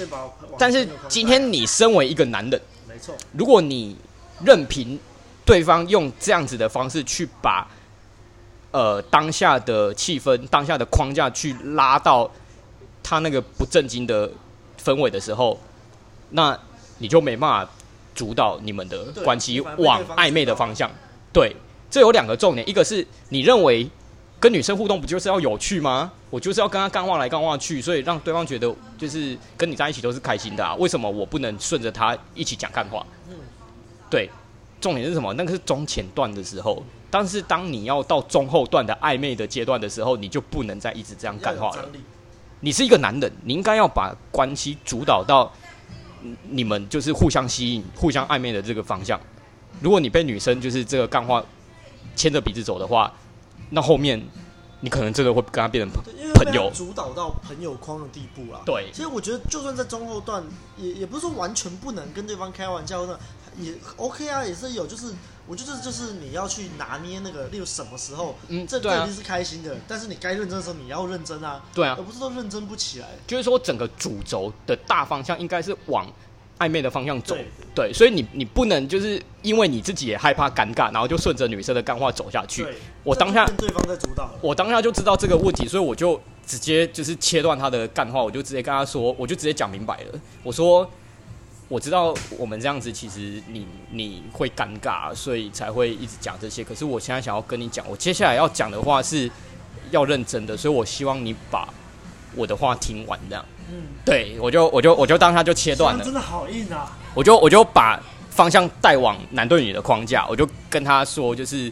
[0.57, 3.97] 但是今天你身为一个男人，没错，如果你
[4.43, 4.97] 任凭
[5.46, 7.68] 对方用这样子的方式去把
[8.72, 12.30] 呃当下的气氛、当下的框架去拉到
[13.04, 14.30] 他那个不正经的
[14.82, 15.60] 氛围的时候，
[16.30, 16.58] 那
[16.98, 17.72] 你就没办法
[18.14, 20.89] 主导你们的关系往暧昧的方向。
[21.34, 21.56] 对。
[21.94, 23.86] 这有两个重点，一个是你认为
[24.39, 26.10] 跟女生互动不就是要有趣吗？
[26.30, 30.74] 我就是要跟她干话来干话去，所以让对方觉得就是跟你在一起都是开心的啊。
[30.76, 33.06] 为什么我不能顺着她一起讲干话？
[33.30, 33.36] 嗯，
[34.10, 34.30] 对，
[34.82, 35.32] 重点是什么？
[35.36, 41.86] 那个是中前段的时候，但是当你要到中后段的暧昧的阶段的时候，你就不能再一直这样干话了。
[42.59, 45.49] 你是一个男人，你应该要把关系主导到
[46.49, 49.17] 你们就是互相吸引、互相暧昧的这个方向。
[49.79, 51.41] 如果你被女生就是这个干话。
[52.13, 53.11] 牵着鼻子走的话，
[53.69, 54.21] 那后面
[54.82, 56.03] 你可能真的会跟他变成
[56.34, 58.61] 朋友，主导到朋友框的地步了。
[58.65, 60.43] 对，其实我觉得，就算在中后段，
[60.77, 63.17] 也也不是说完全不能跟对方开玩笑的，
[63.58, 64.86] 也 OK 啊，也是有。
[64.88, 65.14] 就是
[65.47, 73.08] 我觉得，就是你要去拿捏那个，例如什么时候，嗯，这对你是开心的，但是你该认真的时候，你要认真啊，对啊，而不是说认真不起来。
[73.28, 76.08] 就是说，整个主轴的大方向应该是往。
[76.60, 82.64] 暧昧的方向走，对，对，所以你你不能就是因为你自己也害怕尴尬，然后就顺着女生的干话走下去。
[83.04, 90.20] 我当下对方在主导，我当下就知道这个问题，所以我就直接就是切断他的干话，我就直接跟他说，我就直接讲明白了。
[90.43, 90.88] 我说
[91.72, 96.61] 我知道我们这样子其实你你会尴尬，所以才会一直讲这些。
[96.61, 99.32] 可是我现在想要跟你讲，我接下来要讲的话是
[99.89, 101.74] 要认真的，所以我希望你把
[102.36, 103.45] 我的话听完，这样。
[103.72, 106.91] 嗯，对，我就我就我就当他就切断了，真的好硬啊！
[107.13, 107.97] 我就我就把
[108.30, 111.72] 方向带往男对女的框架，我就跟他说，就是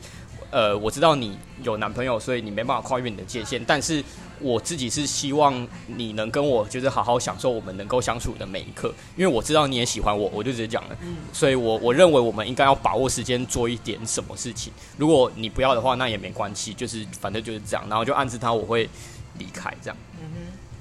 [0.49, 4.01] 呃，我知道你有男朋友，所以你没办法跨越你的界限，但是
[4.41, 18.89] 我自己是希望你能跟我就是好好享受我们能够相处的每一刻，因为我知道你也喜欢我，我就直接讲了，嗯，所以我我认为我们应该要把握时间做一点什么事情，如果你不要的话，那也没关系，就是反正就是这样，然后就暗示他我会
[19.37, 19.97] 离开这样。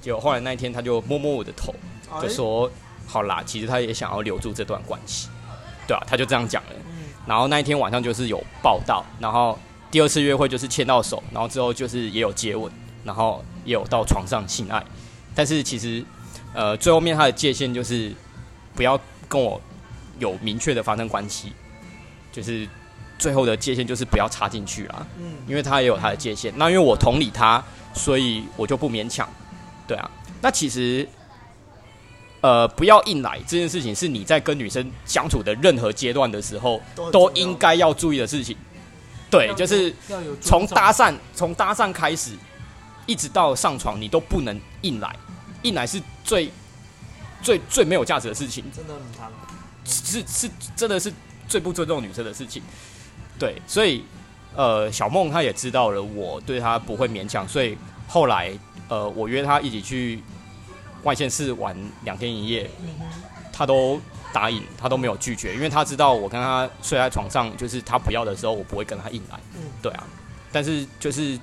[0.01, 1.75] 就后来那一天，他就摸摸我的头，
[2.23, 2.71] 就说
[3.05, 5.29] ：“好啦，其实他也想要留住这段关系，
[5.89, 6.71] 对啊，他就这样讲了。
[7.27, 9.59] 然后那一天晚上就是有报道，然后
[9.91, 12.73] 第二次约会就是牵到手，然后之后就是也有接吻，
[13.05, 14.83] 然后也有到床上性爱。
[15.35, 16.05] 但是其实，
[16.55, 18.13] 呃，最后面他的界限就是
[18.75, 19.61] 不要跟我
[20.19, 21.53] 有明确的发生关系，
[22.33, 22.69] 就是
[23.19, 25.07] 最后的界限就是不要插进去啦。
[25.19, 26.53] 嗯，因为他也有他的界限。
[26.57, 27.63] 那因为我同理他，
[27.95, 29.29] 所以我就不勉强。”
[29.87, 30.11] 对啊，
[30.43, 31.09] 那其实，
[32.41, 36.81] 呃，不要硬来这件事情，是你在跟女生相处的任何阶段的时候，
[37.11, 38.57] 都应该要注意的事情。
[39.31, 39.95] 对，就是
[40.41, 42.33] 从搭讪，从搭讪开始，
[43.09, 45.13] 一直到上床，你都不能硬来，
[45.63, 46.49] 硬来是最
[47.43, 48.65] 最最没有价值的事情。
[48.71, 49.29] 真的很惨，
[49.85, 51.13] 是是，真的是
[51.49, 52.63] 最不尊重女生的事情。
[53.37, 54.05] 对，所以
[54.55, 58.57] 呃，小梦她也知道了，我对她不会勉强，所以后来。
[58.91, 60.23] 呃，我约她一起去
[61.03, 62.71] 外县市玩两天一夜，
[63.53, 64.01] 她都
[64.33, 69.39] 答应，她都没有拒绝，因为她知道我跟她睡在床上，就是她不要的时候，我不会跟她硬来。
[69.57, 70.07] 嗯，对啊。
[70.51, 71.39] 但是就是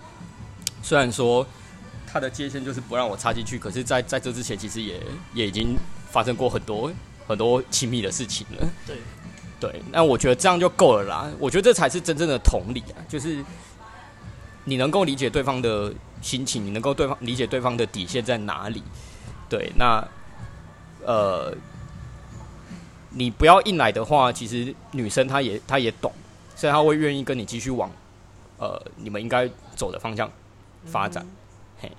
[0.85, 1.45] 虽然说
[2.05, 5.01] 他的界限就是不让我插进去，可是在在这之前，其实也
[5.33, 5.75] 也已经
[6.11, 6.91] 发生过很多
[7.27, 8.69] 很多亲密的事情了。
[8.85, 8.97] 对，
[9.59, 9.81] 对。
[9.91, 11.31] 那我觉得这样就够了啦。
[11.39, 13.43] 我觉得这才是真正的同理啊，就是
[14.65, 15.91] 你能够理解对方的。
[16.21, 18.81] 心情，你能够对方理解对方的底线在哪里？
[19.47, 20.03] 对，那
[21.05, 21.53] 呃，
[23.11, 26.11] 你不要硬来的话，其实女生她也她也懂，
[26.55, 27.91] 所以她会愿意跟你继续往
[28.57, 30.31] 呃你们应该走的方向
[30.85, 31.23] 发展。
[31.23, 31.29] 嗯、
[31.81, 31.91] 嘿，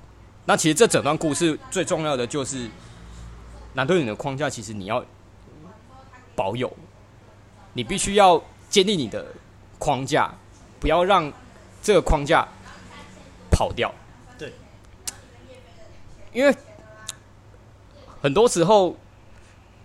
[0.45, 2.68] 那其实这整段故事最重要的就是
[3.74, 5.05] 男对女的框架，其实你要
[6.34, 6.74] 保有，
[7.72, 9.26] 你必须要建立你的
[9.78, 10.32] 框架，
[10.80, 11.32] 不要让
[11.82, 12.47] 这个框架
[13.51, 13.93] 跑掉。
[14.39, 14.53] 对
[16.32, 16.55] 因为
[18.20, 18.97] 很多时候，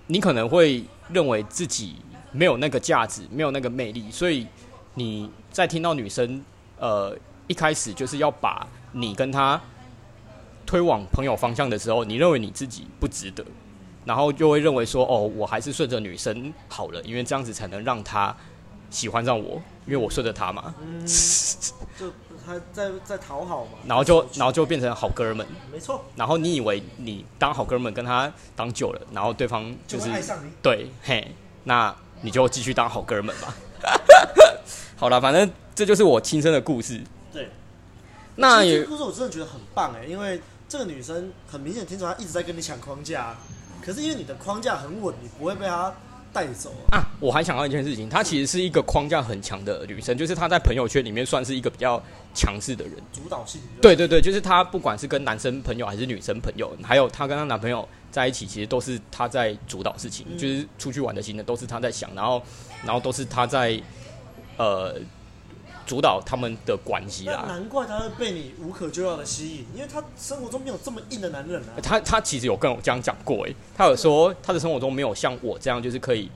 [0.07, 1.97] 你可能会认为自己
[2.31, 4.47] 没有那个价值，没有那个魅力，所以
[4.93, 6.43] 你在听到女生
[6.77, 7.15] 呃
[7.47, 9.59] 一开始就是要把你跟他
[10.65, 13.43] 推往朋友方向的时候，你认为你自己不值得，
[14.05, 18.35] 然后就会认为说，哦，我还是顺着女生好了，因为这样子才能让她
[18.89, 20.73] 喜欢上我，因为我顺着她嘛。
[20.79, 21.07] 嗯
[22.43, 26.03] 他在在讨好嘛，然后就然后就变成好哥们，没错。
[26.15, 31.35] 然后你以为你当好哥们跟他当久了，然后对方就是就爱上你，对，嘿，
[31.65, 33.53] 那你就继续当好哥们吧。
[34.97, 36.99] 好了，反正这就是我亲身的故事。
[38.41, 43.35] 对，那也这个故事我真的觉得很棒哎，因为这个女生很明显听出来她一直在跟你抢框架，
[43.83, 45.93] 可是因为你的框架很稳，你不会被她
[46.33, 46.97] 带走啊。
[46.97, 52.01] 啊，我还想到一件事情，她其实是一个框架很强的女生，就是她在朋友圈里面算是一个比较
[52.33, 53.61] 强势的人，主导性。
[53.81, 62.41] 对对对，就是她不管是跟男生朋友还是女生朋友，还有她跟她男朋友在一起，其实都是她在主导事情，嗯、就是出去玩的行程都是她在想，然后
[62.85, 63.77] 然后都是她在
[64.57, 64.95] 呃。
[65.85, 71.75] 主导他们的关系啦，难怪他会被你无可救药的吸引，因为他生活中没有这么硬的男人啊。
[71.81, 76.29] 他他其实有跟我这样讲过，哎，他有说他的生活中没有像我这样，就是可以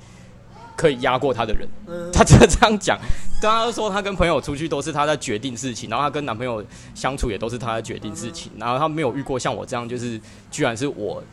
[0.75, 1.67] 可以压过他的人。
[1.87, 2.99] 嗯，他真的这样讲，
[3.41, 10.19] 他说他跟朋友出去都是他在决定事情，然后他跟男朋友相处也都是他在决定事情，然后他没有遇过像我这样，就是
[10.51, 11.23] 居然是我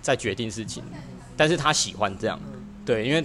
[0.00, 0.82] 在决定事情，
[1.36, 2.38] 但是他喜欢这样，
[2.86, 3.24] 对，因为。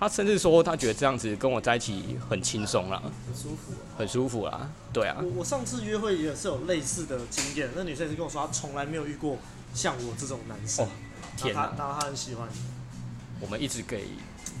[0.00, 4.66] 他甚至说，他觉得这样子跟我在一起很轻松啦，很舒服，很舒服啦。
[4.94, 9.36] 对啊，我我上次约会也是有类似的经验，那女生也是跟我说，她从来没有遇过
[9.74, 10.86] 像我这种男生。
[10.86, 10.88] 哦、
[11.36, 12.48] 天哪，然后她很喜欢。
[13.42, 14.06] 我们一直给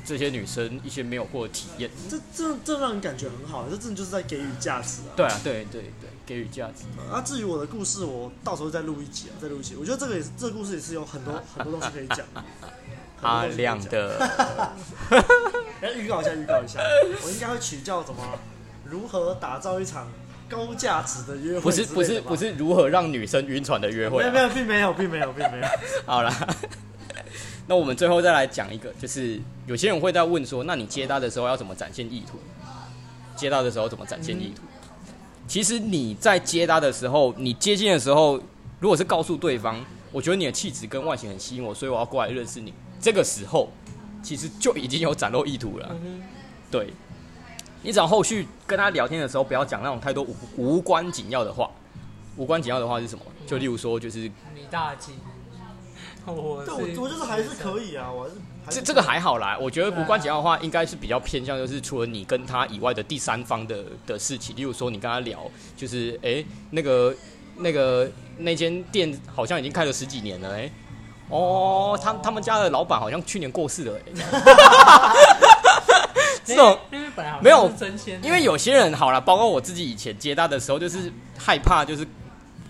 [0.04, 5.16] 这些女生一些没有过的体验，这这这让人感觉很好，这真的就是在给予价值啊。
[5.16, 6.84] 对啊，对对对，给予价值。
[7.10, 9.74] 啊，至于我的故事，我到时候再录一集啊，再录一集。
[9.74, 12.18] 我觉得这个也是，这个故事也是有很多很多东西可以讲。
[13.22, 14.18] 阿亮的，
[15.80, 16.80] 来 预告一下，预告一下，
[17.24, 18.22] 我应该会取叫什么？
[18.84, 20.08] 如何打造一场
[20.48, 21.60] 高价值的约会？
[21.60, 24.30] 不是不是不是如何让女生晕船的约会、啊？
[24.32, 25.66] 没有没有，并没有并没有并没有。
[26.04, 26.34] 好啦，
[27.68, 32.38] 那我们最后再来讲一个，就是有些人会在问说，那你接搭的时候要怎么展现意图？
[33.36, 34.62] 接搭的时候怎么展现意图？
[34.62, 35.08] 嗯、
[35.46, 38.40] 其实你在接搭的时候，你接近的时候，
[38.80, 39.82] 如果是告诉对方，
[40.12, 42.72] 我觉得你的气质跟外形很吸引我，所以我要过来认识你。
[43.00, 43.70] 这个时候，
[44.22, 45.88] 其实就已经有展露意图了。
[46.04, 46.22] 嗯、
[46.70, 46.92] 对，
[47.82, 51.70] 你只要后续跟他聊天的时候，不要讲那种太多无无关紧要的话。
[52.36, 53.24] 无关紧要的话是什么？
[53.46, 54.20] 就例如说，就是
[54.54, 55.12] 你大姐，
[56.24, 59.58] 我对我我就是还是可以啊，我还是，还是这这个还好啦。
[59.60, 64.54] 我觉得无关紧要的话，应该是比较偏向就是除了你跟他以外的第三方的的事情。
[64.56, 67.14] 例如说，你跟他聊，就是哎，那个
[67.60, 70.70] 那个那间店好像已经开了十几年了，哎。
[71.32, 73.96] 哦，他他们家的老板好像去年过世了，
[76.44, 76.76] 这种
[77.40, 77.70] 没有，
[78.20, 82.04] 因为有些人好了，包括我自己以前接单的时候，就是害怕就是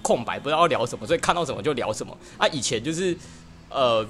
[0.02, 2.46] 空白，不知道要聊什么，所以看到什么就聊什么啊。
[2.48, 3.16] 以前就是
[3.70, 4.06] 呃，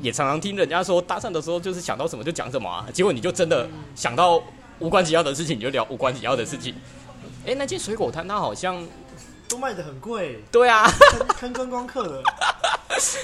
[0.00, 4.42] 也常常听人家说搭讪的时候，就是想到什么就讲什么啊，结果你就真的想到
[4.80, 6.74] 无关紧要的事情，你就聊无关紧要的事情。
[7.46, 8.84] 哎，那间水果摊它好像
[9.48, 10.86] 都卖的很贵，对啊，
[11.38, 12.22] 坑观光客的。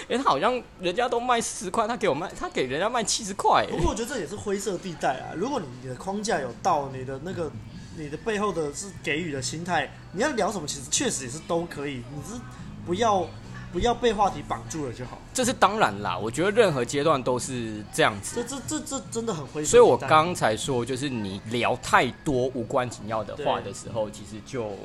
[0.08, 3.66] 因为他好像人家都卖四十块，他给我卖，他给人家卖七十块。
[3.70, 5.32] 不过我觉得这也是灰色地带啊。
[5.34, 7.50] 如果你你的框架有到，你的那个
[7.96, 12.02] 你的背后的是给予的心态，你要聊什么，其实确实也是都可以。
[12.14, 12.38] 你是
[12.84, 13.26] 不要
[13.72, 15.16] 不要被话题绑住了就好。
[15.32, 18.36] 这是当然啦，我觉得任何阶段都是这样子。
[18.36, 19.70] 这这这这真的很灰色。
[19.70, 24.76] 所以我刚才说，就是你聊太多无关紧要的话的时候，其实就。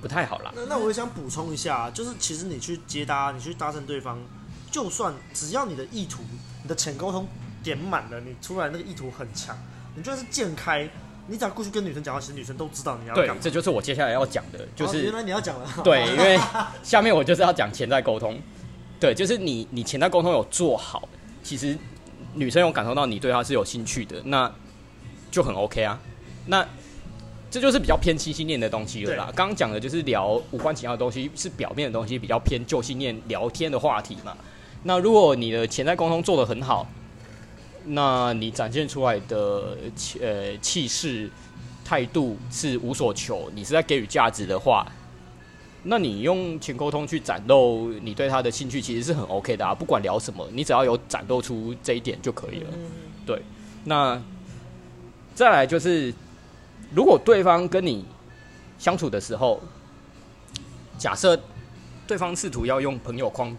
[0.00, 0.52] 不太好啦。
[0.54, 4.18] 那那我也想补充一下，就是其实你去接搭，你去搭讪对方，
[4.70, 6.22] 就算只要你的意图、
[6.62, 7.26] 你的浅沟通
[7.62, 9.56] 点满了，你出来那个意图很强，
[9.94, 10.88] 你就算是渐开，
[11.26, 13.34] 你只要过去跟女生讲话，其实女生都知道你要干嘛。
[13.34, 15.68] 对，这就是我接下来要讲的，就是、哦、原来你要讲了。
[15.84, 16.38] 对，因为
[16.82, 18.40] 下面我就是要讲潜在沟通。
[19.00, 21.08] 对，就是你你潜在沟通有做好，
[21.42, 21.76] 其实
[22.34, 24.52] 女生有感受到你对她是有兴趣的，那
[25.30, 25.98] 就很 OK 啊。
[26.46, 26.66] 那
[27.50, 29.32] 这就是比较偏七心念的东西了啦。
[29.34, 34.36] 刚刚讲的就是聊无关紧要的东西，是表面的东西，比较偏旧信念聊天的话题嘛。
[34.84, 36.86] 那如果你的潜在沟通做得很好，
[37.86, 41.28] 那你展现出来的气呃气势
[41.84, 44.86] 态度是无所求，你是在给予价值的话，
[45.82, 49.74] 那你用浅沟通去展露你对他的兴趣，其实是很 OK 的啊。
[49.74, 52.70] 不管聊什么，你只要有展露出这一点就可以了。
[53.26, 53.42] 对，
[53.82, 54.22] 那
[55.34, 56.14] 再来就是。
[56.92, 58.04] 如果对方跟你
[58.78, 59.60] 相处的时候，
[60.98, 61.40] 假设
[62.06, 63.56] 对方试图要用朋友框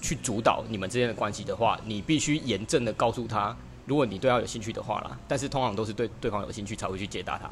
[0.00, 7.50] 去主导你们之间的关系的话，你必须严正的告诉他，如果你对他有兴趣的话啦，但是通常都是对对方有兴趣才会去接答他。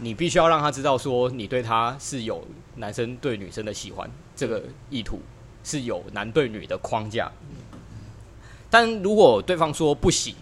[0.00, 2.46] 你必须要让他知道说，你对他是有
[2.76, 5.20] 男生对女生的喜欢，这个意图
[5.64, 7.30] 是有男对女的框架。
[8.70, 10.34] 但如果对方说不行。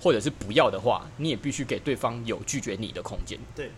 [0.00, 3.38] 或者是不要的话，你也必须给对方有拒绝你的空间。
[3.54, 3.70] 对，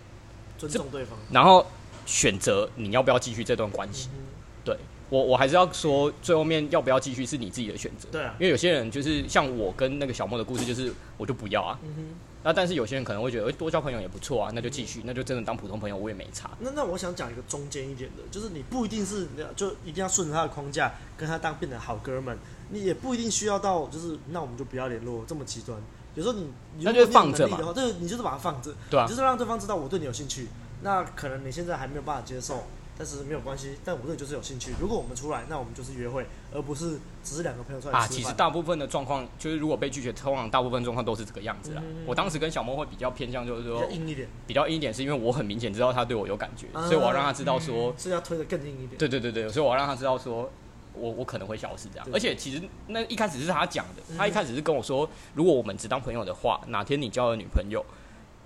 [0.59, 1.19] 尊重对方。
[1.31, 1.67] 然后
[2.07, 4.09] 选择你要不要继续这段关系。
[4.13, 4.25] 嗯、
[4.65, 4.77] 对
[5.09, 8.09] 我，我还是要说，最后面要不要继续是你自己的选择。
[8.13, 11.79] 对啊，因为有些人就是像我跟那个小莫的故事，就是我就不要啊。
[11.83, 12.15] 嗯、
[12.45, 16.51] 那但是有些人可能会觉得，多交朋友也不错啊，那就继续，那就真的当普通朋友，我也没差。
[16.61, 22.39] 那那我想讲一个中间一点的，就是你不一定是就一定要顺着他的框架跟他当变成好哥们，
[22.71, 25.77] 你也不一定需要到就是那我们就不要联络这么极端。
[26.21, 30.49] 有时候你那就放着嘛，对，你就是把它放着，对啊，就是让对方知道我对你有兴趣。
[30.83, 32.65] 那可能你现在还没有办法接受。
[32.99, 34.75] 但是没有关系，但我对你就是有兴趣。
[34.79, 37.99] 如果我们出来，那我们就是约会，而不是只是两个朋友出来。
[37.99, 41.83] 啊，其实大部分的状况就是，如果被拒绝，通常大部分状况都是这个样子啦。
[41.83, 48.99] 嗯、我当时跟小莫会比较偏向，就是说比较硬一点，比较硬一点，是因为我很明显知道他对我有感觉，嗯、所以我要让他知道说，嗯、是要推得更硬一点。
[48.99, 50.51] 对对对对，所以我要让他知道说，
[50.95, 52.07] 我我可能会消失这样。
[52.13, 57.85] 而且其实那一开始是他讲的，他一开始是跟我说，如果我们只当朋友的话，哪天你交了女朋友，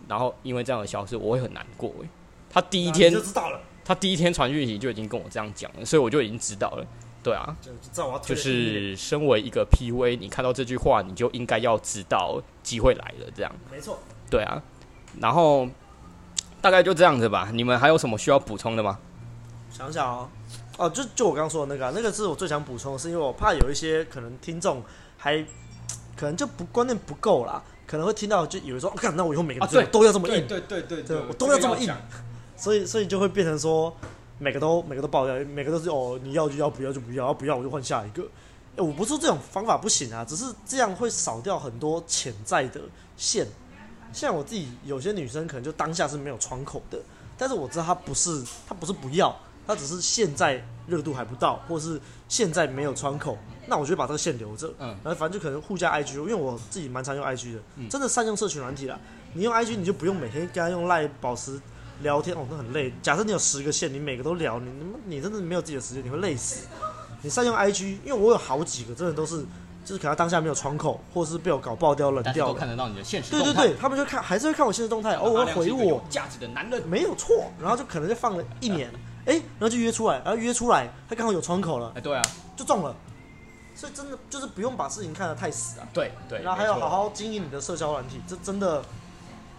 [0.09, 1.93] 然后因为这样的消失，我会很难过。
[2.51, 3.61] 他第一天就知道了。
[3.85, 6.87] 他第一天传讯息就已经跟我这样讲了，所以我就已经知道了。
[7.23, 7.57] 对啊，
[8.23, 13.31] 就是身为一个 PV，你看到这句话，你就应该要知道机会来了。
[13.35, 13.99] 这样，没错。
[14.31, 14.63] 对啊，
[15.21, 15.69] 然后
[16.61, 17.51] 大概就这样子吧。
[17.53, 18.99] 你们还有什么需要补充的吗？
[19.71, 20.29] 想想哦，
[20.77, 24.83] 哦，就就我刚刚说的那个、啊，那个是我最想补充的，是因为我怕有一些可能听众
[25.17, 25.41] 还
[26.17, 31.93] 可能就不观念不够啦，可能会听到就以为说，看、哦、那我以后每个字都要这么硬，对对对对，我都要这么硬。
[32.57, 33.95] 所以，所以就会变成说，
[34.39, 38.23] 每个都每个都爆掉，每个都是哦，你要就要，不要就不要，要不要我就换下一个。
[38.77, 42.81] 欸，我不是说这种方法不行啊，只是这样会少掉很多潜在的
[43.17, 43.47] 线。
[44.13, 46.99] 像我自己，有些女生可能就当下是没有窗口的，
[47.37, 49.37] 但是我知道她不是，她不是不要，
[49.67, 53.39] 她只是现在热度还不到，或是现在没有窗口。
[53.67, 58.99] 那我就把这个线留着，嗯，然后反正就可能互加 IG，因为我自己蛮常用 IG 的，真的善用社群软体啦。
[59.33, 61.61] 你用 IG，你就不用每天跟他用赖保持。
[62.03, 62.93] 聊天哦，那很累。
[63.01, 64.69] 假设你有十个线，你每个都聊，你
[65.07, 66.67] 你真的没有自己的时间，你会累死。
[67.23, 69.47] 你善用 IG，因为我有好几个，真的都是，
[69.85, 72.49] 就是可能当下没有窗口，或是被我搞爆掉、冷掉。
[72.49, 73.45] 都看得到你的现实动态。
[73.45, 76.05] 对对对，他们就看，还是会看我现实动态，偶尔回我。
[76.11, 78.91] 价值的男人没有错，然后就可能就放了一年，
[79.27, 82.23] 哎、欸，然后就约出来，然后约出来，他刚好有窗口了，哎、欸，对啊，
[82.57, 82.95] 就中了。
[83.75, 85.89] 所以真的就是不用把事情看得太死啊。
[85.93, 86.43] 对对。
[86.43, 88.83] 然后还要好好经营你的社交软体，这真的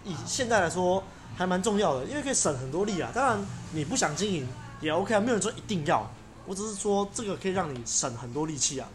[0.04, 1.02] 以现在来说。
[1.36, 3.10] 还蛮重要的，因为可以省很多力啊。
[3.14, 4.48] 当然，你不想经营
[4.80, 6.08] 也 OK 啊，没有人说一定要。
[6.46, 8.88] 我只是说这个可以让你省很多力气啊，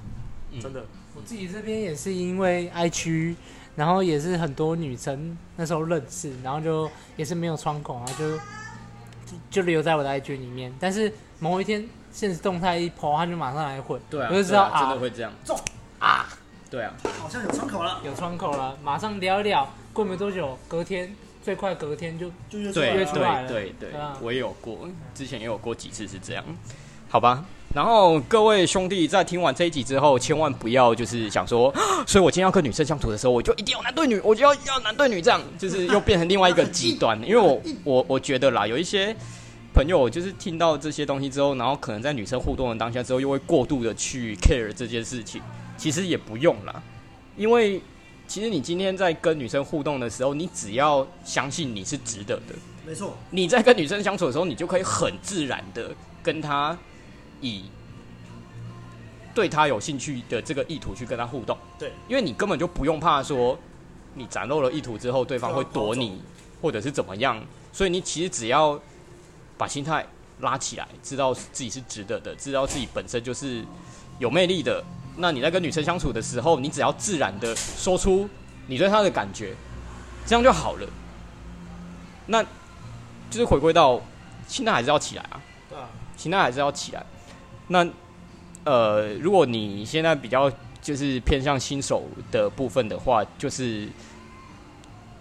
[0.59, 0.87] 真的、嗯。
[1.17, 3.35] 我自己这边也是因为 I 区
[3.75, 8.39] 然后也是很多女生那时候认识，然后就也是没有窗口然后，就
[9.49, 10.73] 就留在我的 IG 里面。
[10.79, 15.31] 但是某一天现实动态一 po，他就马上来回，对啊，我就知道啊，真的会这样。
[15.43, 15.59] 中。
[15.99, 16.27] 啊，
[16.69, 21.15] 对啊，好像有窗口了，有窗口了，马上聊一聊，过没多久，隔天。
[21.43, 22.71] 最快隔天就就约
[23.03, 26.45] 出来对，对对对，我也有过，之前也有过几次是这样，
[27.09, 27.43] 好吧。
[27.73, 31.73] 然后各位兄弟在听完这一集之后，千万不要就是想说，
[32.05, 37.17] 所以我今天要跟女生相处的时候，我就一定要男对女，我就要要男对女，这样就是又变成另外一个极端。
[37.23, 39.15] 因为我 我我觉得啦，有一些
[39.73, 45.41] 朋友就是听到这些东西之后，然后可能在女生互动的当下之后，又会过度的去 care 这件事情，
[45.77, 46.81] 其实也不用啦，
[47.37, 47.81] 因为。
[48.27, 52.55] 其实你今天在跟女生互动的时候，你只要相信你是值得的。
[52.87, 53.17] 没错。
[53.31, 55.91] 你在跟女生相处的时候，你就可以很自然的
[56.23, 56.77] 跟她
[57.41, 57.65] 以
[59.33, 61.57] 对他有兴趣的这个意图去跟他互动。
[61.77, 63.57] 对，因为你根本就不用怕说
[64.13, 66.21] 你展露了意图之后，对方会躲你，
[66.61, 67.41] 或者是怎么样。
[67.73, 68.79] 所以你其实只要
[69.57, 70.05] 把心态
[70.41, 73.63] 拉起来，知道自己是值得的，知道自己本身就是
[74.19, 74.83] 有魅力的。
[75.17, 78.29] 那你在跟女生相处的时候，你只要自然的说出
[78.67, 79.55] 你对她的感觉，
[80.25, 80.87] 这样就好了。
[82.27, 82.43] 那
[83.29, 84.01] 就是回归到
[84.47, 85.87] 心态还是要起来啊，对啊，
[86.17, 87.05] 心态还是要起来。
[87.71, 87.87] 那
[88.65, 90.51] 呃，如果你现在比较
[90.81, 93.87] 就是偏向新手的部分的话，就是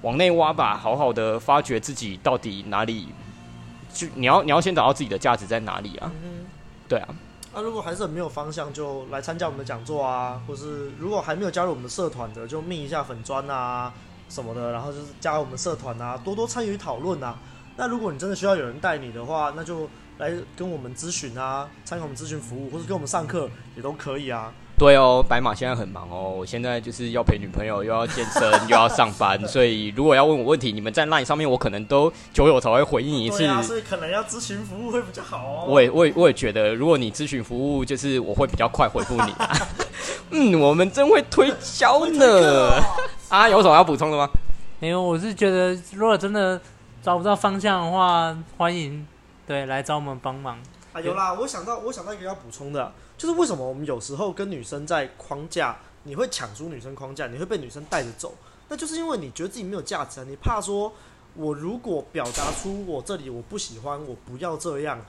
[0.03, 3.09] 往内挖吧，好好的发掘自己到底哪里，
[3.95, 6.11] 就你要你要先找到自己的价值在哪里啊，
[6.89, 7.09] 对啊。
[7.53, 13.93] 那、啊、如果还是很没有方向，就来参加我们的讲座啊，或是如果还没有加入我们的社团的，就密一下粉砖啊
[14.29, 17.39] 什么的，然后就是加入我们社团啊，多多参与讨论啊。
[17.77, 19.89] 那如果你真的需要有人带你的话，那就
[20.21, 24.53] 来跟我们咨询啊，参与我们咨询服务，或者跟我们上课也都可以啊。
[24.79, 33.39] 对哦，白马现在很忙哦，我现在就是要陪女朋友，又要健身，又要上班， 所以如果要问我问题，你们在 LINE 上面，我可能都久有才会回应一次。
[33.39, 35.65] 对啊，所以可能要咨询服务会比较好哦。
[35.67, 39.35] 我也我也我也觉得，如果你咨询服务，就是我会比较快回复你。
[40.33, 42.27] 嗯，我们真会推销呢。
[42.27, 42.85] 哦、
[43.31, 44.29] 啊，有什么要补充的吗？
[44.81, 46.61] 没有，我是觉得如果真的
[47.03, 49.07] 找不到方向的话，欢迎
[49.51, 50.63] 对来找我们帮忙。
[50.93, 52.93] 啊，有啦，我想到我想到一个要补充的。
[53.19, 58.33] 就是为什么我们有时候跟女生在框架，你会抢出女生框架，你会被女生带着走，
[58.69, 60.93] 那就是因为你觉得自己没有价值啊，你怕说，
[61.35, 65.05] 我如果表达出我这里我不喜欢，我不要这样，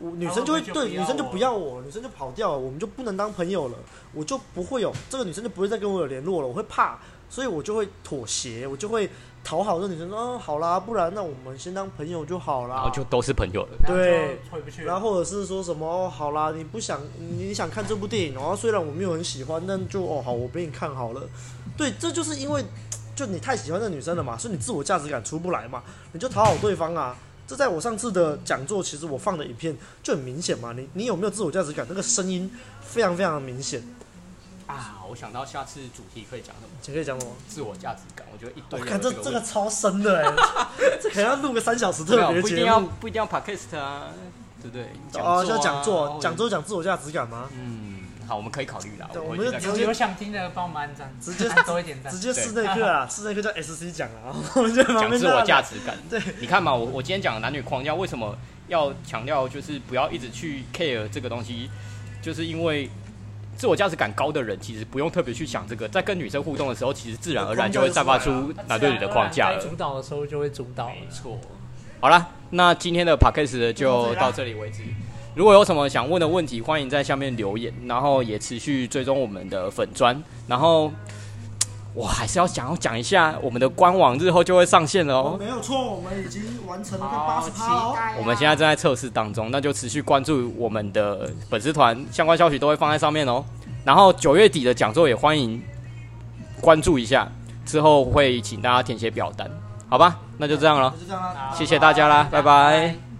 [0.00, 3.78] 我女生就会对女生就不要我，女生就跑掉了，我们就不能当朋友了，
[4.12, 6.98] 我就不会有这个女生就不会再跟我有联络了，我会怕，
[7.34, 9.10] 所以我就会妥协，我就会。
[9.46, 12.76] 讨好这女生说，哦，好啦，不然那我们先当朋友就好啦。
[12.76, 13.76] 然后就都是朋友了。
[13.86, 14.38] 对，
[14.82, 21.20] 然后或者是说什么，哦，好啦，你不想你想看这部电影，然后虽然我没有很喜欢，但就哦好，我给你看好了。
[21.76, 22.64] 对，这就是因为
[23.14, 25.82] 就你太喜欢这女生了嘛，所以你自我价值感出不来嘛，
[26.12, 27.14] 你就讨好对方啊。
[27.46, 30.72] 这在我上次的讲座，其实我放的影片就很明显嘛。
[30.72, 31.84] 你你有没有自我价值感？
[31.86, 33.82] 那个声音非常非常的明显。
[34.66, 36.68] 啊，我想到下次主题可以讲什么？
[36.86, 37.32] 你可以讲什么？
[37.48, 38.80] 自我价值感，我觉得一堆。
[38.80, 40.32] 我看这这个超深的哎，
[41.00, 42.42] 这可能要录个三小时特别节目。
[42.42, 44.08] 不一定要不一定要 podcast 啊，
[44.62, 44.86] 对不对？
[45.20, 47.48] 哦，就讲座，讲座讲自我价值感吗？
[47.52, 49.08] 嗯，好，我们可以考虑啦。
[49.14, 55.94] 我们就有想听的帮我们按赞，直接多一点赞，直接室内课啊， 室内课叫 SC 讲啊， 我们就讲自我价值感。
[56.08, 58.34] 对，你看嘛，我我今天讲男女框架，为什么
[58.68, 61.68] 要强调就是不要一直去 care 这个东西，
[62.22, 62.90] 就是因为。
[63.56, 69.60] 自我价值感高的人，其实不用特别去想这个，在跟女生互动的时候，其实自然而然就会散发出男对女的框架了。
[69.60, 71.38] 主导的时候就会主导，没错。
[72.00, 74.82] 好了，那今天的 podcast 就到这里为止。
[75.34, 80.22] 如果有什么想问的问题，欢迎在下面留言，然后也持续追踪我们的粉砖。
[80.46, 80.92] 然后
[81.94, 85.36] 我还是要想要讲一下，我们的官网日后就会上线了哦。
[85.38, 87.96] 没有错，我们已经完成了八十趴哦。
[88.18, 93.44] 我们现在正在测试当中，那就持续关注我们的粉丝团，相关消息都会放在上面哦。
[93.84, 95.62] 然后九月底的讲座也欢迎
[96.60, 97.30] 关注一下，
[97.64, 99.48] 之后会请大家填写表单，
[99.88, 100.18] 好吧？
[100.36, 100.92] 那就这样了，
[101.54, 103.13] 谢谢大家啦，拜拜。